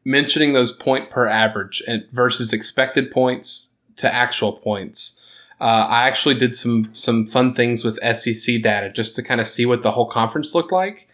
mentioning 0.06 0.52
those 0.52 0.70
point 0.70 1.10
per 1.10 1.26
average 1.26 1.82
and 1.88 2.06
versus 2.12 2.52
expected 2.52 3.10
points 3.10 3.72
to 3.96 4.12
actual 4.12 4.52
points. 4.52 5.20
Uh, 5.60 5.64
I 5.88 6.06
actually 6.06 6.36
did 6.36 6.56
some 6.56 6.90
some 6.92 7.26
fun 7.26 7.54
things 7.54 7.84
with 7.84 7.98
SEC 8.16 8.62
data 8.62 8.88
just 8.88 9.16
to 9.16 9.22
kind 9.22 9.40
of 9.40 9.48
see 9.48 9.66
what 9.66 9.82
the 9.82 9.90
whole 9.90 10.06
conference 10.06 10.54
looked 10.54 10.70
like. 10.70 11.08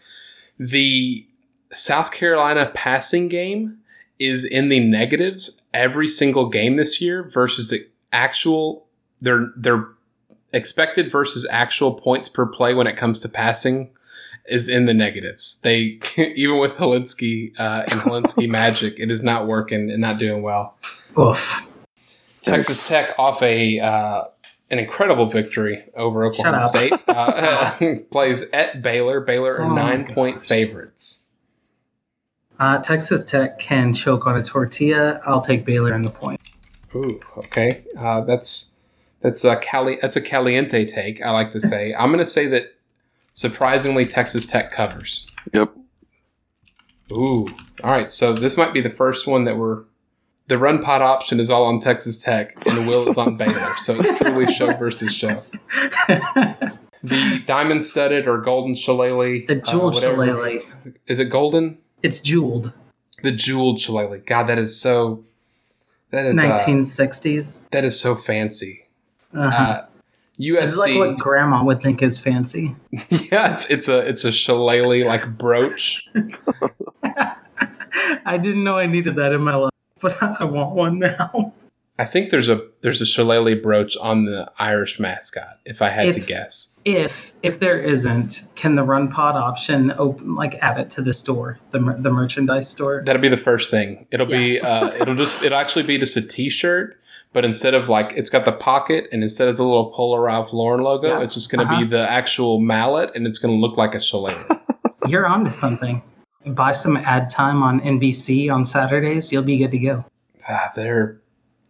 The 0.59 1.25
South 1.71 2.11
Carolina 2.11 2.71
passing 2.73 3.29
game 3.29 3.79
is 4.19 4.45
in 4.45 4.69
the 4.69 4.79
negatives 4.79 5.61
every 5.73 6.07
single 6.07 6.47
game 6.47 6.75
this 6.75 7.01
year 7.01 7.23
versus 7.23 7.71
the 7.71 7.87
actual 8.11 8.85
their 9.19 9.51
their 9.55 9.87
expected 10.51 11.11
versus 11.11 11.47
actual 11.49 11.95
points 11.95 12.29
per 12.29 12.45
play 12.45 12.75
when 12.75 12.85
it 12.85 12.95
comes 12.95 13.19
to 13.21 13.29
passing 13.29 13.89
is 14.47 14.67
in 14.67 14.85
the 14.85 14.93
negatives. 14.93 15.59
They 15.61 15.99
even 16.17 16.59
with 16.59 16.77
Hilinski 16.77 17.57
uh, 17.59 17.83
and 17.89 18.01
Hilinski 18.01 18.49
magic, 18.49 18.95
it 18.97 19.11
is 19.11 19.23
not 19.23 19.47
working 19.47 19.89
and 19.91 20.01
not 20.01 20.17
doing 20.17 20.41
well. 20.41 20.77
Oof. 21.17 21.67
Texas 22.41 22.87
Tech 22.87 23.17
off 23.17 23.41
a 23.41 23.79
uh, 23.79 24.23
an 24.69 24.79
incredible 24.79 25.27
victory 25.27 25.83
over 25.95 26.25
Oklahoma 26.25 26.61
State. 26.61 26.93
Uh, 27.13 27.95
plays 28.09 28.49
at 28.51 28.81
Baylor. 28.81 29.19
Baylor 29.21 29.57
are 29.57 29.65
Oh 29.65 29.69
my 29.69 29.75
nine 29.75 30.05
point 30.05 30.45
favorites. 30.45 31.27
Uh, 32.59 32.79
Texas 32.79 33.23
Tech 33.23 33.59
can 33.59 33.93
choke 33.93 34.25
on 34.25 34.35
a 34.37 34.43
tortilla. 34.43 35.21
I'll 35.25 35.41
take 35.41 35.63
Baylor 35.63 35.93
in 35.93 36.01
the 36.01 36.09
point. 36.09 36.41
Ooh, 36.95 37.19
okay. 37.37 37.83
Uh, 37.97 38.21
that's 38.21 38.75
that's 39.21 39.43
a 39.43 39.55
cali- 39.57 39.99
that's 40.01 40.15
a 40.15 40.21
caliente 40.21 40.85
take. 40.85 41.21
I 41.21 41.31
like 41.31 41.51
to 41.51 41.61
say. 41.61 41.93
I'm 41.93 42.09
going 42.09 42.19
to 42.19 42.25
say 42.25 42.47
that 42.47 42.73
surprisingly 43.33 44.05
Texas 44.05 44.47
Tech 44.47 44.71
covers. 44.71 45.29
Yep. 45.53 45.71
Ooh, 47.11 47.47
all 47.83 47.91
right. 47.91 48.09
So 48.11 48.33
this 48.33 48.57
might 48.57 48.73
be 48.73 48.81
the 48.81 48.89
first 48.89 49.27
one 49.27 49.43
that 49.43 49.57
we're. 49.57 49.83
The 50.47 50.57
run 50.57 50.81
pod 50.81 51.01
option 51.01 51.39
is 51.39 51.49
all 51.49 51.63
on 51.65 51.79
Texas 51.79 52.21
Tech, 52.21 52.55
and 52.67 52.77
the 52.77 52.81
Will 52.81 53.07
is 53.07 53.17
on 53.17 53.37
Baylor. 53.37 53.73
So 53.77 53.99
it's 53.99 54.17
truly 54.19 54.51
show 54.51 54.73
versus 54.73 55.13
show. 55.13 55.43
The 57.05 57.43
diamond 57.45 57.83
studded 57.83 58.29
or 58.29 58.39
golden 58.39 58.75
shillelagh. 58.75 59.45
the 59.47 59.55
jeweled 59.55 59.97
uh, 59.97 59.99
shillelagh. 59.99 60.59
Is 61.05 61.19
it 61.19 61.25
golden? 61.29 61.77
It's 62.01 62.17
jeweled. 62.19 62.71
The 63.23 63.31
jeweled 63.33 63.81
shillelagh. 63.81 64.25
God, 64.25 64.43
that 64.43 64.57
is 64.57 64.79
so. 64.79 65.25
That 66.11 66.25
is 66.25 66.37
uh, 66.37 66.43
1960s. 66.43 67.69
that 67.71 67.83
is 67.83 67.99
so 67.99 68.15
fancy. 68.15 68.87
Uh-huh. 69.33 69.63
Uh, 69.63 69.85
This 70.37 70.71
is 70.73 70.79
like 70.79 70.97
what 70.97 71.17
grandma 71.19 71.63
would 71.63 71.81
think 71.81 72.01
is 72.01 72.17
fancy. 72.17 72.75
yeah, 72.91 73.53
it's, 73.53 73.69
it's 73.69 73.87
a 73.87 73.99
it's 73.99 74.25
a 74.25 74.31
shillelagh 74.31 75.05
like 75.05 75.37
brooch. 75.37 76.09
I 78.25 78.37
didn't 78.37 78.63
know 78.63 78.77
I 78.77 78.87
needed 78.87 79.15
that 79.17 79.33
in 79.33 79.41
my 79.43 79.55
life, 79.55 79.71
but 80.01 80.21
I 80.41 80.43
want 80.45 80.75
one 80.75 80.99
now. 80.99 81.53
I 81.99 82.05
think 82.05 82.31
there's 82.31 82.49
a 82.49 82.59
there's 82.81 83.01
a 83.01 83.05
shillelagh 83.05 83.61
brooch 83.61 83.95
on 83.97 84.25
the 84.25 84.51
Irish 84.57 84.99
mascot. 84.99 85.59
If 85.63 85.83
I 85.83 85.89
had 85.89 86.15
to 86.15 86.19
guess, 86.19 86.79
If 86.85 87.31
if 87.43 87.59
there 87.59 87.77
isn't, 87.77 88.45
can 88.55 88.73
the 88.73 88.83
run 88.83 89.09
pod 89.09 89.35
option 89.35 89.93
open 89.99 90.33
like 90.33 90.55
add 90.55 90.79
it 90.79 90.89
to 90.91 91.03
the 91.03 91.13
store, 91.13 91.59
the 91.69 91.79
the 91.99 92.09
merchandise 92.09 92.67
store? 92.67 93.03
that'll 93.05 93.21
be 93.21 93.29
the 93.29 93.37
first 93.37 93.69
thing. 93.69 94.07
It'll 94.09 94.25
be 94.25 94.59
uh, 94.59 94.91
it'll 94.95 95.15
just 95.15 95.43
it'll 95.43 95.57
actually 95.59 95.83
be 95.83 95.99
just 95.99 96.17
a 96.17 96.21
T-shirt, 96.23 96.99
but 97.33 97.43
instead 97.43 97.73
of 97.73 97.89
like 97.89 98.13
it's 98.15 98.29
got 98.29 98.45
the 98.45 98.51
pocket 98.51 99.07
and 99.11 99.23
instead 99.23 99.47
of 99.47 99.57
the 99.57 99.63
little 99.63 99.91
Polo 99.91 100.17
Ralph 100.19 100.53
Lauren 100.53 100.81
logo, 100.83 101.07
Yeah. 101.17 101.23
it's 101.23 101.33
just 101.33 101.51
going 101.51 101.65
to 101.67 101.71
Uh-huh. 101.73 101.83
be 101.83 101.89
the 101.89 102.09
actual 102.09 102.59
mallet 102.59 103.11
and 103.15 103.25
it's 103.27 103.39
going 103.39 103.53
to 103.53 103.59
look 103.59 103.75
like 103.77 103.95
a 103.95 103.99
shillelagh. 103.99 104.45
You're 105.07 105.27
onto 105.27 105.49
something. 105.49 106.01
Buy 106.45 106.71
some 106.73 106.97
ad 106.97 107.29
time 107.29 107.63
on 107.63 107.79
NBC 107.81 108.49
on 108.53 108.63
Saturdays. 108.65 109.31
You'll 109.31 109.43
be 109.43 109.57
good 109.57 109.71
to 109.71 109.79
go. 109.79 110.05
ah, 110.49 110.71
they're 110.75 111.19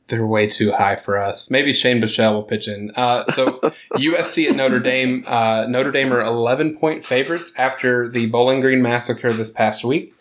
they're 0.10 0.26
way 0.28 0.46
too 0.48 0.72
high 0.74 0.96
for 0.98 1.18
us. 1.18 1.50
Maybe 1.50 1.72
Shane 1.72 2.02
Buechele 2.02 2.34
will 2.34 2.44
pitch 2.44 2.68
in. 2.68 2.92
Uh, 2.96 3.24
so 3.24 3.60
USC 3.96 4.50
at 4.50 4.56
Notre 4.56 4.80
Dame. 4.80 5.24
Uh, 5.26 5.66
Notre 5.68 5.92
Dame 5.92 6.12
are 6.12 6.22
11 6.22 6.78
point 6.78 7.06
favorites 7.06 7.54
after 7.58 8.10
the 8.10 8.26
Bowling 8.26 8.60
Green 8.62 8.82
massacre 8.82 9.32
this 9.32 9.50
past 9.50 9.84
week, 9.86 10.14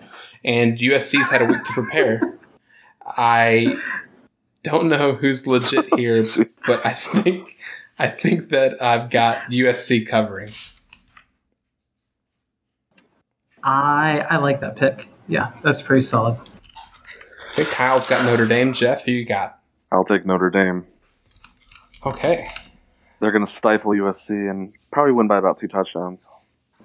and 0.45 0.79
USC's 0.79 1.29
had 1.31 1.43
a 1.43 1.47
week 1.47 1.65
to 1.65 1.73
prepare. 1.73 2.39
I 3.17 3.77
don't 4.65 4.89
know 4.89 5.15
who's 5.15 5.47
legit 5.47 5.93
here, 5.97 6.29
but 6.67 6.85
I 6.85 6.93
think 6.93 7.57
I 7.99 8.09
think 8.09 8.51
that 8.51 8.83
I've 8.83 9.11
got 9.11 9.51
USC 9.51 10.07
covering. 10.07 10.51
I 13.63 14.27
I 14.29 14.37
like 14.39 14.61
that 14.61 14.77
pick. 14.77 15.09
Yeah, 15.29 15.53
that's 15.63 15.83
pretty 15.83 16.03
solid. 16.03 16.39
I 16.39 17.55
think 17.55 17.71
Kyle's 17.71 18.07
got 18.07 18.25
Notre 18.25 18.47
Dame. 18.47 18.73
Jeff, 18.73 19.05
who 19.05 19.13
you 19.13 19.25
got? 19.25 19.59
I'll 19.91 20.05
take 20.05 20.25
Notre 20.25 20.51
Dame. 20.51 20.87
Okay. 22.05 22.49
They're 23.21 23.31
going 23.31 23.47
to 23.47 23.53
stifle 23.53 23.93
USC 23.93 24.31
and 24.31 24.73
probably 24.91 25.13
win 25.13 25.29
by 25.29 25.39
about 25.39 25.59
two 25.59 25.69
touchdowns. 25.69 26.27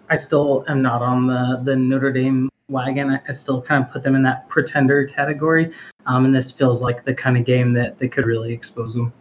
I 0.10 0.16
still 0.16 0.66
am 0.68 0.82
not 0.82 1.02
on 1.02 1.28
the 1.28 1.62
the 1.64 1.76
Notre 1.76 2.12
Dame 2.12 2.50
wagon. 2.70 3.12
I, 3.12 3.22
I 3.28 3.32
still 3.32 3.62
kind 3.62 3.84
of 3.84 3.92
put 3.92 4.04
them 4.04 4.16
in 4.16 4.24
that 4.24 4.50
pretender 4.50 5.06
category. 5.06 5.72
Um, 6.06 6.26
and 6.26 6.36
this 6.36 6.52
feels 6.52 6.82
like 6.82 7.06
the 7.06 7.14
kind 7.14 7.38
of 7.38 7.46
game 7.46 7.72
that 7.72 7.98
that 7.98 8.10
could 8.10 8.26
really 8.26 8.54
expose 8.54 8.94
them. 8.94 9.14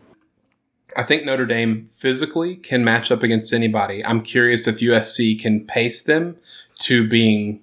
I 0.96 1.02
think 1.02 1.24
Notre 1.24 1.44
Dame 1.44 1.86
physically 1.94 2.56
can 2.56 2.82
match 2.82 3.10
up 3.10 3.22
against 3.22 3.52
anybody. 3.52 4.04
I'm 4.04 4.22
curious 4.22 4.66
if 4.66 4.80
USC 4.80 5.38
can 5.38 5.66
pace 5.66 6.02
them 6.02 6.36
to 6.80 7.06
being, 7.06 7.60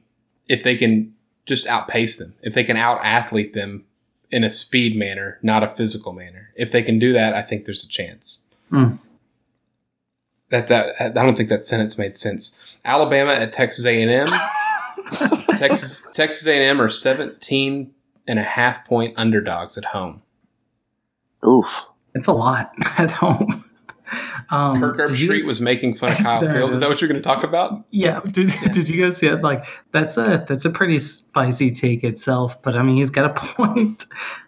if 0.47 0.63
they 0.63 0.75
can 0.75 1.13
just 1.45 1.65
outpace 1.67 2.17
them, 2.17 2.35
if 2.43 2.53
they 2.53 2.63
can 2.63 2.77
out 2.77 2.99
athlete 3.03 3.53
them 3.53 3.85
in 4.29 4.43
a 4.43 4.49
speed 4.49 4.95
manner, 4.95 5.39
not 5.41 5.63
a 5.63 5.67
physical 5.67 6.13
manner. 6.13 6.51
If 6.55 6.71
they 6.71 6.83
can 6.83 6.99
do 6.99 7.11
that, 7.13 7.33
I 7.33 7.41
think 7.41 7.65
there's 7.65 7.83
a 7.83 7.87
chance. 7.87 8.45
Hmm. 8.69 8.95
That 10.49 10.67
that 10.67 10.95
I 10.99 11.09
don't 11.09 11.35
think 11.35 11.49
that 11.49 11.65
sentence 11.65 11.97
made 11.97 12.15
sense. 12.15 12.77
Alabama 12.85 13.33
at 13.33 13.51
Texas 13.51 13.85
A&M. 13.85 14.27
Texas 15.59 16.07
Texas 16.13 16.45
A&M 16.47 16.81
are 16.81 16.89
17 16.89 17.91
and 18.27 18.39
a 18.39 18.43
half 18.43 18.85
point 18.85 19.13
underdogs 19.17 19.77
at 19.77 19.85
home. 19.85 20.21
Oof. 21.45 21.67
It's 22.15 22.27
a 22.27 22.33
lot 22.33 22.71
at 22.97 23.11
home. 23.11 23.65
Um, 24.51 24.79
Kirk 24.79 24.97
did 24.97 25.07
Herbstreit 25.07 25.29
guys- 25.39 25.47
was 25.47 25.61
making 25.61 25.95
fun 25.95 26.11
of 26.11 26.17
Kyle 26.23 26.39
Field. 26.41 26.71
Is 26.71 26.79
that 26.81 26.85
is. 26.87 26.91
what 26.91 27.01
you're 27.01 27.07
going 27.09 27.21
to 27.21 27.27
talk 27.27 27.43
about? 27.43 27.83
Yeah, 27.89 28.19
did, 28.21 28.51
did 28.71 28.87
you 28.89 29.03
guys 29.03 29.17
see 29.17 29.27
it? 29.27 29.41
Like 29.41 29.65
that's 29.91 30.17
a 30.17 30.45
that's 30.47 30.65
a 30.65 30.69
pretty 30.69 30.99
spicy 30.99 31.71
take 31.71 32.03
itself, 32.03 32.61
but 32.61 32.75
I 32.75 32.83
mean 32.83 32.97
he's 32.97 33.09
got 33.09 33.25
a 33.25 33.33
point. 33.33 34.05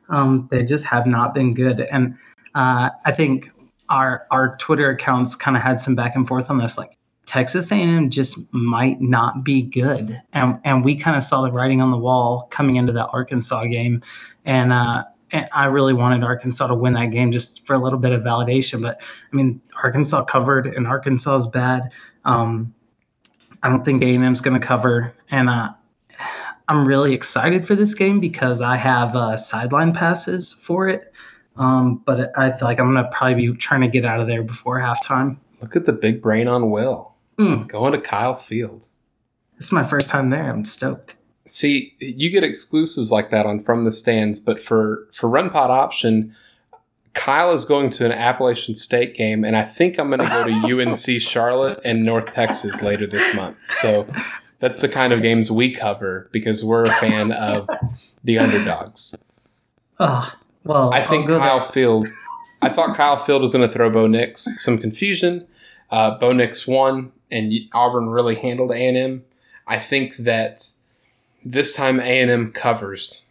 Um, 0.09 0.47
they 0.51 0.63
just 0.63 0.85
have 0.85 1.07
not 1.07 1.33
been 1.33 1.53
good, 1.55 1.79
and 1.81 2.15
uh, 2.53 2.91
I 3.05 3.11
think 3.11 3.51
our 3.89 4.27
our 4.29 4.55
Twitter 4.57 4.89
accounts 4.91 5.35
kind 5.35 5.57
of 5.57 5.63
had 5.63 5.79
some 5.79 5.95
back 5.95 6.15
and 6.15 6.27
forth 6.27 6.51
on 6.51 6.59
this. 6.59 6.77
Like 6.77 6.94
Texas 7.35 7.69
A&M 7.69 8.09
just 8.09 8.39
might 8.53 9.01
not 9.01 9.43
be 9.43 9.61
good, 9.61 10.17
and 10.31 10.57
and 10.63 10.85
we 10.85 10.95
kind 10.95 11.17
of 11.17 11.23
saw 11.23 11.41
the 11.41 11.51
writing 11.51 11.81
on 11.81 11.91
the 11.91 11.97
wall 11.97 12.47
coming 12.49 12.77
into 12.77 12.93
that 12.93 13.09
Arkansas 13.11 13.65
game, 13.65 14.01
and. 14.45 14.71
Uh, 14.71 15.03
and 15.31 15.49
I 15.51 15.65
really 15.65 15.91
wanted 15.91 16.23
Arkansas 16.23 16.67
to 16.67 16.75
win 16.75 16.93
that 16.93 17.07
game 17.07 17.31
just 17.31 17.65
for 17.65 17.73
a 17.73 17.79
little 17.79 17.97
bit 17.97 18.11
of 18.11 18.21
validation. 18.21 18.79
But 18.79 19.01
I 19.01 19.35
mean, 19.35 19.59
Arkansas 19.83 20.23
covered, 20.25 20.67
and 20.67 20.85
Arkansas 20.85 21.35
is 21.35 21.47
bad. 21.47 21.91
Um, 22.25 22.73
I 23.63 23.69
don't 23.69 23.83
think 23.83 24.03
A&M's 24.03 24.39
going 24.39 24.57
to 24.57 24.65
cover, 24.65 25.13
and 25.31 25.49
uh, 25.49 25.71
I'm 26.69 26.87
really 26.87 27.13
excited 27.13 27.65
for 27.65 27.73
this 27.73 27.95
game 27.95 28.19
because 28.19 28.61
I 28.61 28.77
have 28.77 29.15
uh, 29.15 29.35
sideline 29.35 29.93
passes 29.93 30.53
for 30.53 30.87
it. 30.87 31.11
Um, 31.57 32.03
but 32.05 32.31
I 32.37 32.51
feel 32.51 32.67
like 32.67 32.79
I'm 32.79 32.93
going 32.93 33.03
to 33.03 33.09
probably 33.11 33.47
be 33.47 33.57
trying 33.57 33.81
to 33.81 33.89
get 33.89 34.05
out 34.05 34.21
of 34.21 34.27
there 34.27 34.43
before 34.43 34.79
halftime. 34.79 35.37
Look 35.59 35.75
at 35.75 35.85
the 35.85 35.93
big 35.93 36.21
brain 36.21 36.47
on 36.47 36.69
Will. 36.69 37.14
Mm, 37.37 37.67
Going 37.67 37.93
to 37.93 37.99
Kyle 38.01 38.35
Field. 38.35 38.85
this 39.55 39.65
is 39.65 39.71
my 39.71 39.83
first 39.83 40.09
time 40.09 40.29
there. 40.29 40.49
I'm 40.49 40.65
stoked. 40.65 41.15
See, 41.47 41.95
you 41.99 42.29
get 42.29 42.43
exclusives 42.43 43.11
like 43.11 43.29
that 43.31 43.45
on 43.45 43.59
From 43.59 43.83
the 43.83 43.91
Stands, 43.91 44.39
but 44.39 44.61
for 44.61 45.07
for 45.13 45.27
Run 45.29 45.49
Pod 45.49 45.69
option, 45.69 46.35
Kyle 47.13 47.53
is 47.53 47.65
going 47.65 47.89
to 47.91 48.05
an 48.05 48.11
Appalachian 48.11 48.73
State 48.75 49.13
game, 49.15 49.43
and 49.43 49.55
I 49.55 49.63
think 49.63 49.99
I'm 49.99 50.07
going 50.09 50.21
to 50.21 50.27
go 50.27 50.43
to 50.43 50.81
UNC 50.81 51.21
Charlotte 51.21 51.79
and 51.85 52.03
North 52.03 52.33
Texas 52.33 52.81
later 52.81 53.05
this 53.05 53.35
month. 53.35 53.57
So 53.65 54.07
that's 54.59 54.81
the 54.81 54.89
kind 54.89 55.13
of 55.13 55.21
games 55.21 55.51
we 55.51 55.71
cover 55.71 56.29
because 56.31 56.63
we're 56.65 56.83
a 56.83 56.93
fan 56.95 57.31
of 57.31 57.69
the 58.23 58.39
underdogs. 58.39 59.15
Oh, 59.99 60.31
well, 60.63 60.91
I 60.93 60.97
I'll 60.99 61.03
think 61.07 61.27
go 61.27 61.37
Kyle 61.39 61.59
there. 61.59 61.69
Field. 61.69 62.07
I 62.61 62.69
thought 62.69 62.95
Kyle 62.97 63.17
Field 63.17 63.41
was 63.43 63.53
going 63.53 63.67
to 63.67 63.71
throw 63.73 63.89
Bo 63.91 64.07
Nix 64.07 64.63
some 64.63 64.77
confusion. 64.79 65.41
Uh, 65.91 66.17
Bo 66.17 66.31
Nix 66.31 66.65
won, 66.67 67.11
and 67.31 67.53
Auburn 67.73 68.09
really 68.09 68.35
handled 68.35 68.71
A 68.71 68.75
and 68.75 68.97
M. 68.97 69.23
I 69.67 69.79
think 69.79 70.17
that 70.17 70.69
this 71.43 71.75
time 71.75 71.99
A 71.99 72.21
and 72.21 72.31
M 72.31 72.51
covers, 72.51 73.29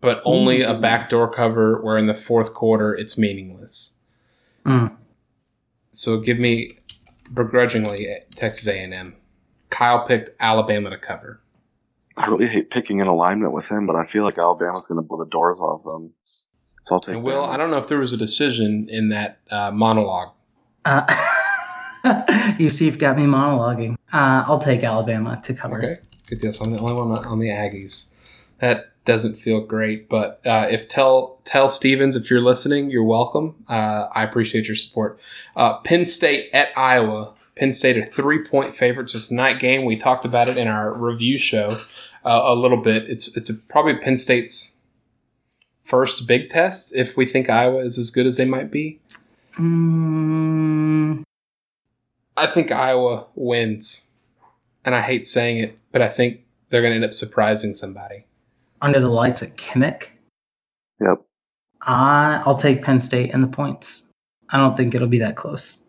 but 0.00 0.20
only 0.24 0.62
a 0.62 0.74
Ooh. 0.74 0.80
backdoor 0.80 1.32
cover 1.32 1.80
where 1.80 1.96
in 1.96 2.06
the 2.06 2.14
fourth 2.14 2.54
quarter 2.54 2.94
it's 2.94 3.18
meaningless. 3.18 3.98
Mm. 4.64 4.94
So 5.90 6.20
give 6.20 6.38
me 6.38 6.78
begrudgingly 7.32 8.08
Texas 8.34 8.68
A 8.68 8.78
and 8.78 8.94
M. 8.94 9.16
Kyle 9.70 10.06
picked 10.06 10.30
Alabama 10.40 10.90
to 10.90 10.98
cover. 10.98 11.40
I 12.16 12.26
really 12.28 12.46
hate 12.46 12.70
picking 12.70 13.00
an 13.00 13.08
alignment 13.08 13.52
with 13.52 13.66
him, 13.66 13.86
but 13.86 13.94
I 13.94 14.06
feel 14.06 14.24
like 14.24 14.38
Alabama's 14.38 14.86
going 14.86 14.96
to 14.96 15.02
blow 15.02 15.18
the 15.18 15.28
doors 15.30 15.58
off 15.58 15.84
them. 15.84 16.12
So 16.84 16.94
I'll 16.94 17.00
take 17.00 17.16
And 17.16 17.24
Will, 17.24 17.42
them. 17.42 17.50
I 17.50 17.56
don't 17.56 17.70
know 17.70 17.76
if 17.76 17.88
there 17.88 17.98
was 17.98 18.12
a 18.12 18.16
decision 18.16 18.88
in 18.88 19.10
that 19.10 19.38
uh, 19.50 19.70
monologue. 19.70 20.30
Uh, 20.84 21.04
you 22.58 22.68
see, 22.68 22.86
you've 22.86 22.98
got 22.98 23.16
me 23.16 23.24
monologuing. 23.24 23.94
Uh, 24.12 24.44
I'll 24.46 24.58
take 24.58 24.82
Alabama 24.82 25.40
to 25.44 25.54
cover. 25.54 25.78
Okay, 25.78 26.00
good 26.26 26.38
deal. 26.38 26.52
So 26.52 26.64
I'm 26.64 26.72
the 26.72 26.80
only 26.80 26.94
one 26.94 27.10
on 27.24 27.38
the 27.38 27.48
Aggies. 27.48 28.14
That 28.58 28.92
doesn't 29.04 29.36
feel 29.36 29.60
great, 29.60 30.08
but 30.08 30.40
uh, 30.46 30.66
if 30.70 30.88
tell 30.88 31.40
tell 31.44 31.68
Stevens 31.68 32.16
if 32.16 32.30
you're 32.30 32.40
listening, 32.40 32.90
you're 32.90 33.04
welcome. 33.04 33.64
Uh, 33.68 34.08
I 34.12 34.22
appreciate 34.22 34.66
your 34.66 34.76
support. 34.76 35.18
Uh, 35.54 35.78
Penn 35.78 36.04
State 36.04 36.50
at 36.52 36.76
Iowa. 36.76 37.34
Penn 37.56 37.72
State 37.72 37.96
are 37.96 38.04
three 38.04 38.44
point 38.44 38.74
favorites. 38.74 39.14
It's 39.14 39.30
a 39.30 39.34
night 39.34 39.58
game. 39.58 39.84
We 39.84 39.96
talked 39.96 40.24
about 40.24 40.48
it 40.48 40.58
in 40.58 40.68
our 40.68 40.92
review 40.92 41.38
show 41.38 41.80
uh, 42.24 42.42
a 42.44 42.54
little 42.54 42.82
bit. 42.82 43.08
It's 43.08 43.34
it's 43.36 43.50
probably 43.50 43.96
Penn 43.96 44.16
State's 44.16 44.80
first 45.82 46.26
big 46.26 46.48
test 46.48 46.94
if 46.94 47.16
we 47.16 47.24
think 47.24 47.48
Iowa 47.48 47.78
is 47.78 47.98
as 47.98 48.10
good 48.10 48.26
as 48.26 48.36
they 48.36 48.44
might 48.44 48.70
be. 48.70 48.98
Mm, 49.58 50.65
I 52.36 52.46
think 52.46 52.70
Iowa 52.70 53.26
wins, 53.34 54.14
and 54.84 54.94
I 54.94 55.00
hate 55.00 55.26
saying 55.26 55.58
it, 55.58 55.78
but 55.90 56.02
I 56.02 56.08
think 56.08 56.40
they're 56.70 56.82
going 56.82 56.92
to 56.92 56.96
end 56.96 57.04
up 57.04 57.12
surprising 57.14 57.74
somebody. 57.74 58.26
under 58.82 59.00
the 59.00 59.08
lights 59.08 59.42
at 59.42 59.56
Kinnick. 59.56 60.08
Yep. 61.00 61.22
Uh, 61.86 62.42
I'll 62.44 62.56
take 62.56 62.82
Penn 62.82 63.00
State 63.00 63.32
and 63.32 63.42
the 63.42 63.48
points. 63.48 64.06
I 64.50 64.58
don't 64.58 64.76
think 64.76 64.94
it'll 64.94 65.08
be 65.08 65.18
that 65.20 65.36
close. 65.36 65.84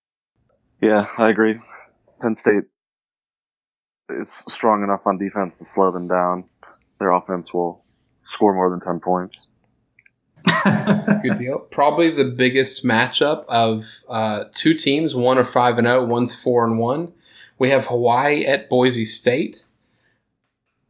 Yeah, 0.82 1.08
I 1.18 1.30
agree. 1.30 1.60
Penn 2.22 2.36
State 2.36 2.64
is 4.10 4.44
strong 4.48 4.84
enough 4.84 5.02
on 5.06 5.18
defense 5.18 5.58
to 5.58 5.66
slow 5.66 5.92
them 5.92 6.08
down. 6.08 6.46
Their 7.00 7.12
offense 7.12 7.54
will 7.54 7.84
score 8.26 8.54
more 8.54 8.70
than 8.70 8.80
10 8.80 9.00
points. 9.00 9.48
Good 11.22 11.36
deal. 11.38 11.60
Probably 11.72 12.10
the 12.10 12.26
biggest 12.26 12.86
matchup 12.86 13.46
of 13.48 14.04
uh, 14.10 14.46
two 14.54 14.74
teams. 14.74 15.16
One 15.16 15.38
are 15.38 15.46
five 15.46 15.78
and 15.78 15.88
zero. 15.88 16.06
One's 16.06 16.34
four 16.36 16.66
and 16.66 16.80
one. 16.80 17.14
We 17.60 17.70
have 17.70 17.88
Hawaii 17.88 18.46
at 18.46 18.70
Boise 18.70 19.06
State. 19.06 19.66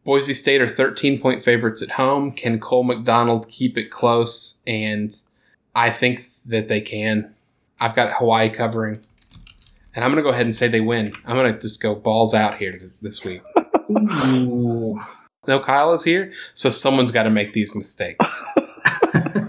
Boise 0.04 0.34
State 0.34 0.62
are 0.62 0.68
13 0.68 1.20
point 1.20 1.44
favorites 1.44 1.82
at 1.82 1.92
home. 1.92 2.32
Can 2.32 2.60
Cole 2.60 2.84
McDonald 2.84 3.50
keep 3.50 3.78
it 3.78 3.92
close? 3.92 4.62
And 4.66 5.16
I 5.76 5.92
think 5.92 6.24
that 6.46 6.68
they 6.68 6.82
can. 6.82 7.34
I've 7.80 7.96
got 7.96 8.18
Hawaii 8.18 8.50
covering. 8.50 9.02
And 9.96 10.04
I'm 10.04 10.12
going 10.12 10.24
to 10.24 10.30
go 10.30 10.34
ahead 10.34 10.46
and 10.46 10.56
say 10.56 10.68
they 10.68 10.82
win. 10.82 11.14
I'm 11.26 11.36
going 11.36 11.52
to 11.52 11.60
just 11.60 11.82
go 11.82 11.96
balls 11.96 12.34
out 12.34 12.58
here 12.58 12.80
this 13.02 13.24
week. 13.24 13.42
No, 13.90 15.62
Kyle 15.62 15.94
is 15.94 16.04
here, 16.04 16.34
so 16.54 16.70
someone's 16.70 17.12
got 17.12 17.24
to 17.24 17.30
make 17.30 17.54
these 17.54 17.74
mistakes. 17.74 18.44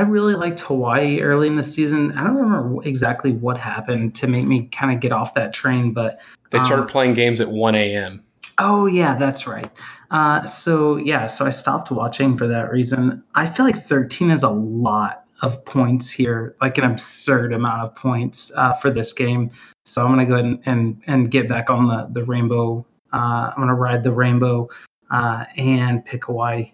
I 0.00 0.02
really 0.04 0.34
liked 0.34 0.60
Hawaii 0.60 1.20
early 1.20 1.46
in 1.46 1.56
the 1.56 1.62
season. 1.62 2.16
I 2.16 2.24
don't 2.24 2.36
remember 2.36 2.82
exactly 2.88 3.32
what 3.32 3.58
happened 3.58 4.14
to 4.14 4.26
make 4.26 4.46
me 4.46 4.62
kind 4.72 4.94
of 4.94 5.00
get 5.00 5.12
off 5.12 5.34
that 5.34 5.52
train, 5.52 5.92
but 5.92 6.20
They 6.50 6.58
started 6.58 6.84
Um, 6.84 6.88
playing 6.88 7.12
games 7.12 7.38
at 7.42 7.50
1 7.50 7.74
a.m. 7.74 8.24
oh 8.56 8.86
yeah, 8.86 9.14
that's 9.16 9.46
right. 9.46 9.70
Uh, 10.10 10.46
so 10.46 10.96
yeah, 10.96 11.26
so 11.26 11.44
I 11.44 11.50
stopped 11.50 11.90
watching 11.90 12.34
for 12.38 12.48
that 12.48 12.72
reason. 12.72 13.22
I 13.34 13.44
feel 13.44 13.66
like 13.66 13.84
13 13.84 14.30
is 14.30 14.42
a 14.42 14.48
lot 14.48 15.24
of 15.42 15.62
points 15.66 16.10
here, 16.10 16.56
like 16.62 16.78
an 16.78 16.84
absurd 16.84 17.52
amount 17.52 17.82
of 17.82 17.94
points 17.94 18.50
uh, 18.56 18.72
for 18.72 18.90
this 18.90 19.12
game. 19.12 19.50
So 19.84 20.02
I'm 20.02 20.12
gonna 20.12 20.24
go 20.24 20.32
ahead 20.34 20.46
and 20.46 20.60
and, 20.64 21.02
and 21.06 21.30
get 21.30 21.46
back 21.46 21.68
on 21.68 21.88
the 21.88 22.08
the 22.10 22.24
rainbow. 22.24 22.86
Uh, 23.12 23.52
I'm 23.54 23.58
gonna 23.58 23.74
ride 23.74 24.02
the 24.02 24.12
rainbow 24.12 24.70
uh, 25.10 25.44
and 25.58 26.02
pick 26.06 26.24
Hawaii. 26.24 26.72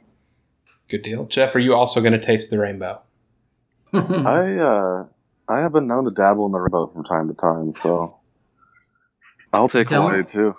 Good 0.88 1.02
deal. 1.02 1.26
Jeff, 1.26 1.56
are 1.56 1.58
you 1.58 1.74
also 1.74 2.00
going 2.00 2.12
to 2.12 2.18
taste 2.20 2.50
the 2.50 2.60
rainbow? 2.60 3.02
I 3.92 4.56
uh, 4.58 5.04
I 5.48 5.58
have 5.58 5.72
been 5.72 5.86
known 5.86 6.04
to 6.04 6.10
dabble 6.10 6.46
in 6.46 6.52
the 6.52 6.58
rainbow 6.58 6.86
from 6.88 7.04
time 7.04 7.28
to 7.28 7.34
time, 7.34 7.72
so 7.72 8.18
I'll 9.52 9.68
take 9.68 9.88
Don't- 9.88 10.10
Hawaii 10.10 10.24
too. 10.24 10.54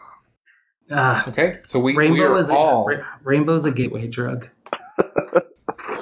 Uh, 0.90 1.22
Okay, 1.28 1.58
so 1.60 1.80
we, 1.80 1.92
we 1.92 1.98
rainbow 1.98 2.24
are 2.34 2.38
is 2.40 2.50
a, 2.50 2.54
all 2.56 2.86
ra- 2.86 3.04
rainbow's 3.24 3.66
a 3.66 3.72
gateway 3.72 4.08
drug 4.08 4.48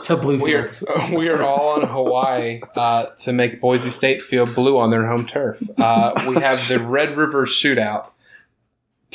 to 0.03 0.15
we 0.17 0.53
are, 0.53 0.67
we 1.15 1.29
are 1.29 1.41
all 1.41 1.81
on 1.81 1.87
Hawaii 1.87 2.61
uh, 2.75 3.05
to 3.21 3.33
make 3.33 3.59
Boise 3.59 3.89
State 3.89 4.21
feel 4.21 4.45
blue 4.45 4.77
on 4.77 4.91
their 4.91 5.07
home 5.07 5.25
turf. 5.25 5.61
Uh, 5.79 6.13
we 6.27 6.35
have 6.35 6.67
the 6.67 6.79
Red 6.79 7.17
River 7.17 7.45
Shootout 7.45 8.09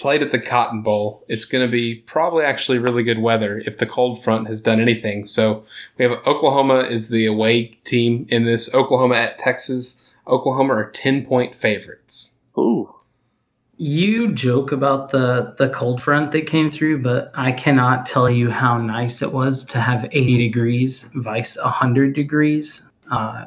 played 0.01 0.23
at 0.23 0.33
the 0.33 0.39
Cotton 0.39 0.83
Bowl. 0.83 1.25
It's 1.29 1.45
going 1.45 1.67
to 1.67 1.71
be 1.71 1.97
probably 1.97 2.45
actually 2.45 2.79
really 2.79 3.03
good 3.03 3.19
weather 3.19 3.63
if 3.67 3.79
the 3.79 3.87
cold 3.87 4.23
front 4.23 4.47
has 4.49 4.61
done 4.61 4.81
anything. 4.81 5.27
So 5.27 5.65
we 5.99 6.05
have 6.05 6.13
Oklahoma 6.27 6.81
is 6.81 7.09
the 7.09 7.27
away 7.27 7.79
team 7.85 8.27
in 8.31 8.45
this. 8.45 8.75
Oklahoma 8.75 9.17
at 9.17 9.39
Texas. 9.39 10.15
Oklahoma 10.27 10.75
are 10.75 10.91
ten 10.91 11.25
point 11.25 11.55
favorites. 11.55 12.39
Ooh, 12.59 12.93
You 13.77 14.33
joke 14.33 14.73
about 14.73 15.11
the 15.11 15.55
the 15.59 15.69
cold 15.69 16.01
front 16.03 16.33
that 16.33 16.47
came 16.47 16.71
through, 16.71 17.03
but 17.03 17.31
I 17.35 17.53
cannot 17.53 18.07
tell 18.07 18.29
you 18.31 18.51
how 18.51 18.79
nice 18.79 19.23
it 19.23 19.33
was 19.33 19.65
to 19.67 19.81
have 19.81 20.09
80 20.13 20.39
degrees 20.39 21.11
vice 21.15 21.57
100 21.57 22.15
degrees. 22.15 22.89
Uh, 23.11 23.45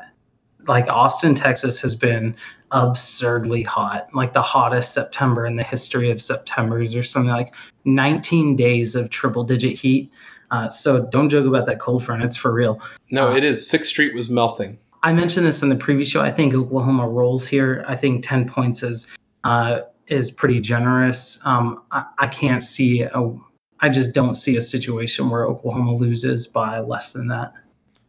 like 0.68 0.88
Austin, 0.88 1.36
Texas 1.36 1.82
has 1.82 1.96
been 1.96 2.36
absurdly 2.74 3.64
hot, 3.64 4.08
like 4.14 4.34
the 4.34 4.42
hottest 4.42 4.94
September 4.94 5.46
in 5.46 5.56
the 5.56 5.64
history 5.64 6.12
of 6.12 6.22
Septembers, 6.22 6.96
or 6.96 7.04
something 7.04 7.32
like 7.32 7.54
19 7.86 8.56
days 8.56 8.96
of 8.96 9.10
triple 9.10 9.44
digit 9.44 9.78
heat. 9.78 10.12
Uh, 10.52 10.70
so 10.70 11.08
don't 11.08 11.30
joke 11.30 11.46
about 11.46 11.66
that 11.66 11.80
cold 11.80 12.04
front; 12.04 12.24
it's 12.24 12.36
for 12.36 12.54
real. 12.54 12.82
No, 13.12 13.30
Uh, 13.32 13.36
it 13.36 13.44
is. 13.44 13.68
Sixth 13.68 13.90
Street 13.90 14.14
was 14.14 14.30
melting. 14.30 14.78
I 15.02 15.14
mentioned 15.14 15.46
this 15.46 15.62
in 15.64 15.70
the 15.70 15.76
previous 15.76 16.10
show. 16.10 16.22
I 16.22 16.32
think 16.32 16.54
Oklahoma 16.54 17.08
rolls 17.08 17.48
here. 17.48 17.84
I 17.88 17.96
think 17.96 18.24
ten 18.26 18.48
points 18.48 18.84
is 18.84 19.08
uh, 19.44 19.82
is 20.08 20.32
pretty 20.32 20.60
generous. 20.60 21.40
Um, 21.46 21.82
I, 21.92 22.06
I 22.20 22.28
can't 22.28 22.64
see 22.64 23.02
a. 23.02 23.36
I 23.80 23.90
just 23.90 24.14
don't 24.14 24.36
see 24.36 24.56
a 24.56 24.62
situation 24.62 25.30
where 25.30 25.46
Oklahoma 25.46 25.96
loses 25.96 26.48
by 26.48 26.80
less 26.80 27.12
than 27.12 27.28
that. 27.28 27.52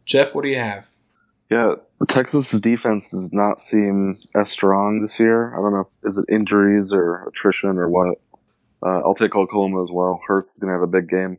Jeff, 0.05 0.33
what 0.33 0.43
do 0.43 0.49
you 0.49 0.55
have? 0.57 0.89
Yeah. 1.49 1.75
Texas 2.07 2.51
defense 2.59 3.11
does 3.11 3.31
not 3.31 3.59
seem 3.59 4.17
as 4.33 4.49
strong 4.49 5.01
this 5.01 5.19
year. 5.19 5.53
I 5.53 5.57
don't 5.61 5.73
know. 5.73 5.87
Is 6.03 6.17
it 6.17 6.25
injuries 6.27 6.91
or 6.91 7.27
attrition 7.27 7.77
or 7.77 7.89
what? 7.89 8.19
Uh, 8.83 8.99
I'll 8.99 9.15
take 9.15 9.35
Oklahoma 9.35 9.83
as 9.83 9.89
well. 9.91 10.21
Hurts 10.27 10.53
is 10.53 10.59
going 10.59 10.69
to 10.69 10.73
have 10.73 10.81
a 10.81 10.87
big 10.87 11.07
game. 11.09 11.37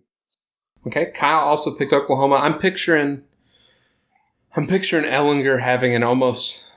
Okay, 0.86 1.10
Kyle 1.14 1.40
also 1.40 1.74
picked 1.74 1.92
Oklahoma. 1.92 2.36
I'm 2.36 2.58
picturing 2.58 3.22
I'm 4.56 4.66
picturing 4.66 5.04
Ehlinger 5.04 5.60
having 5.60 5.94
an 5.94 6.02
almost 6.02 6.70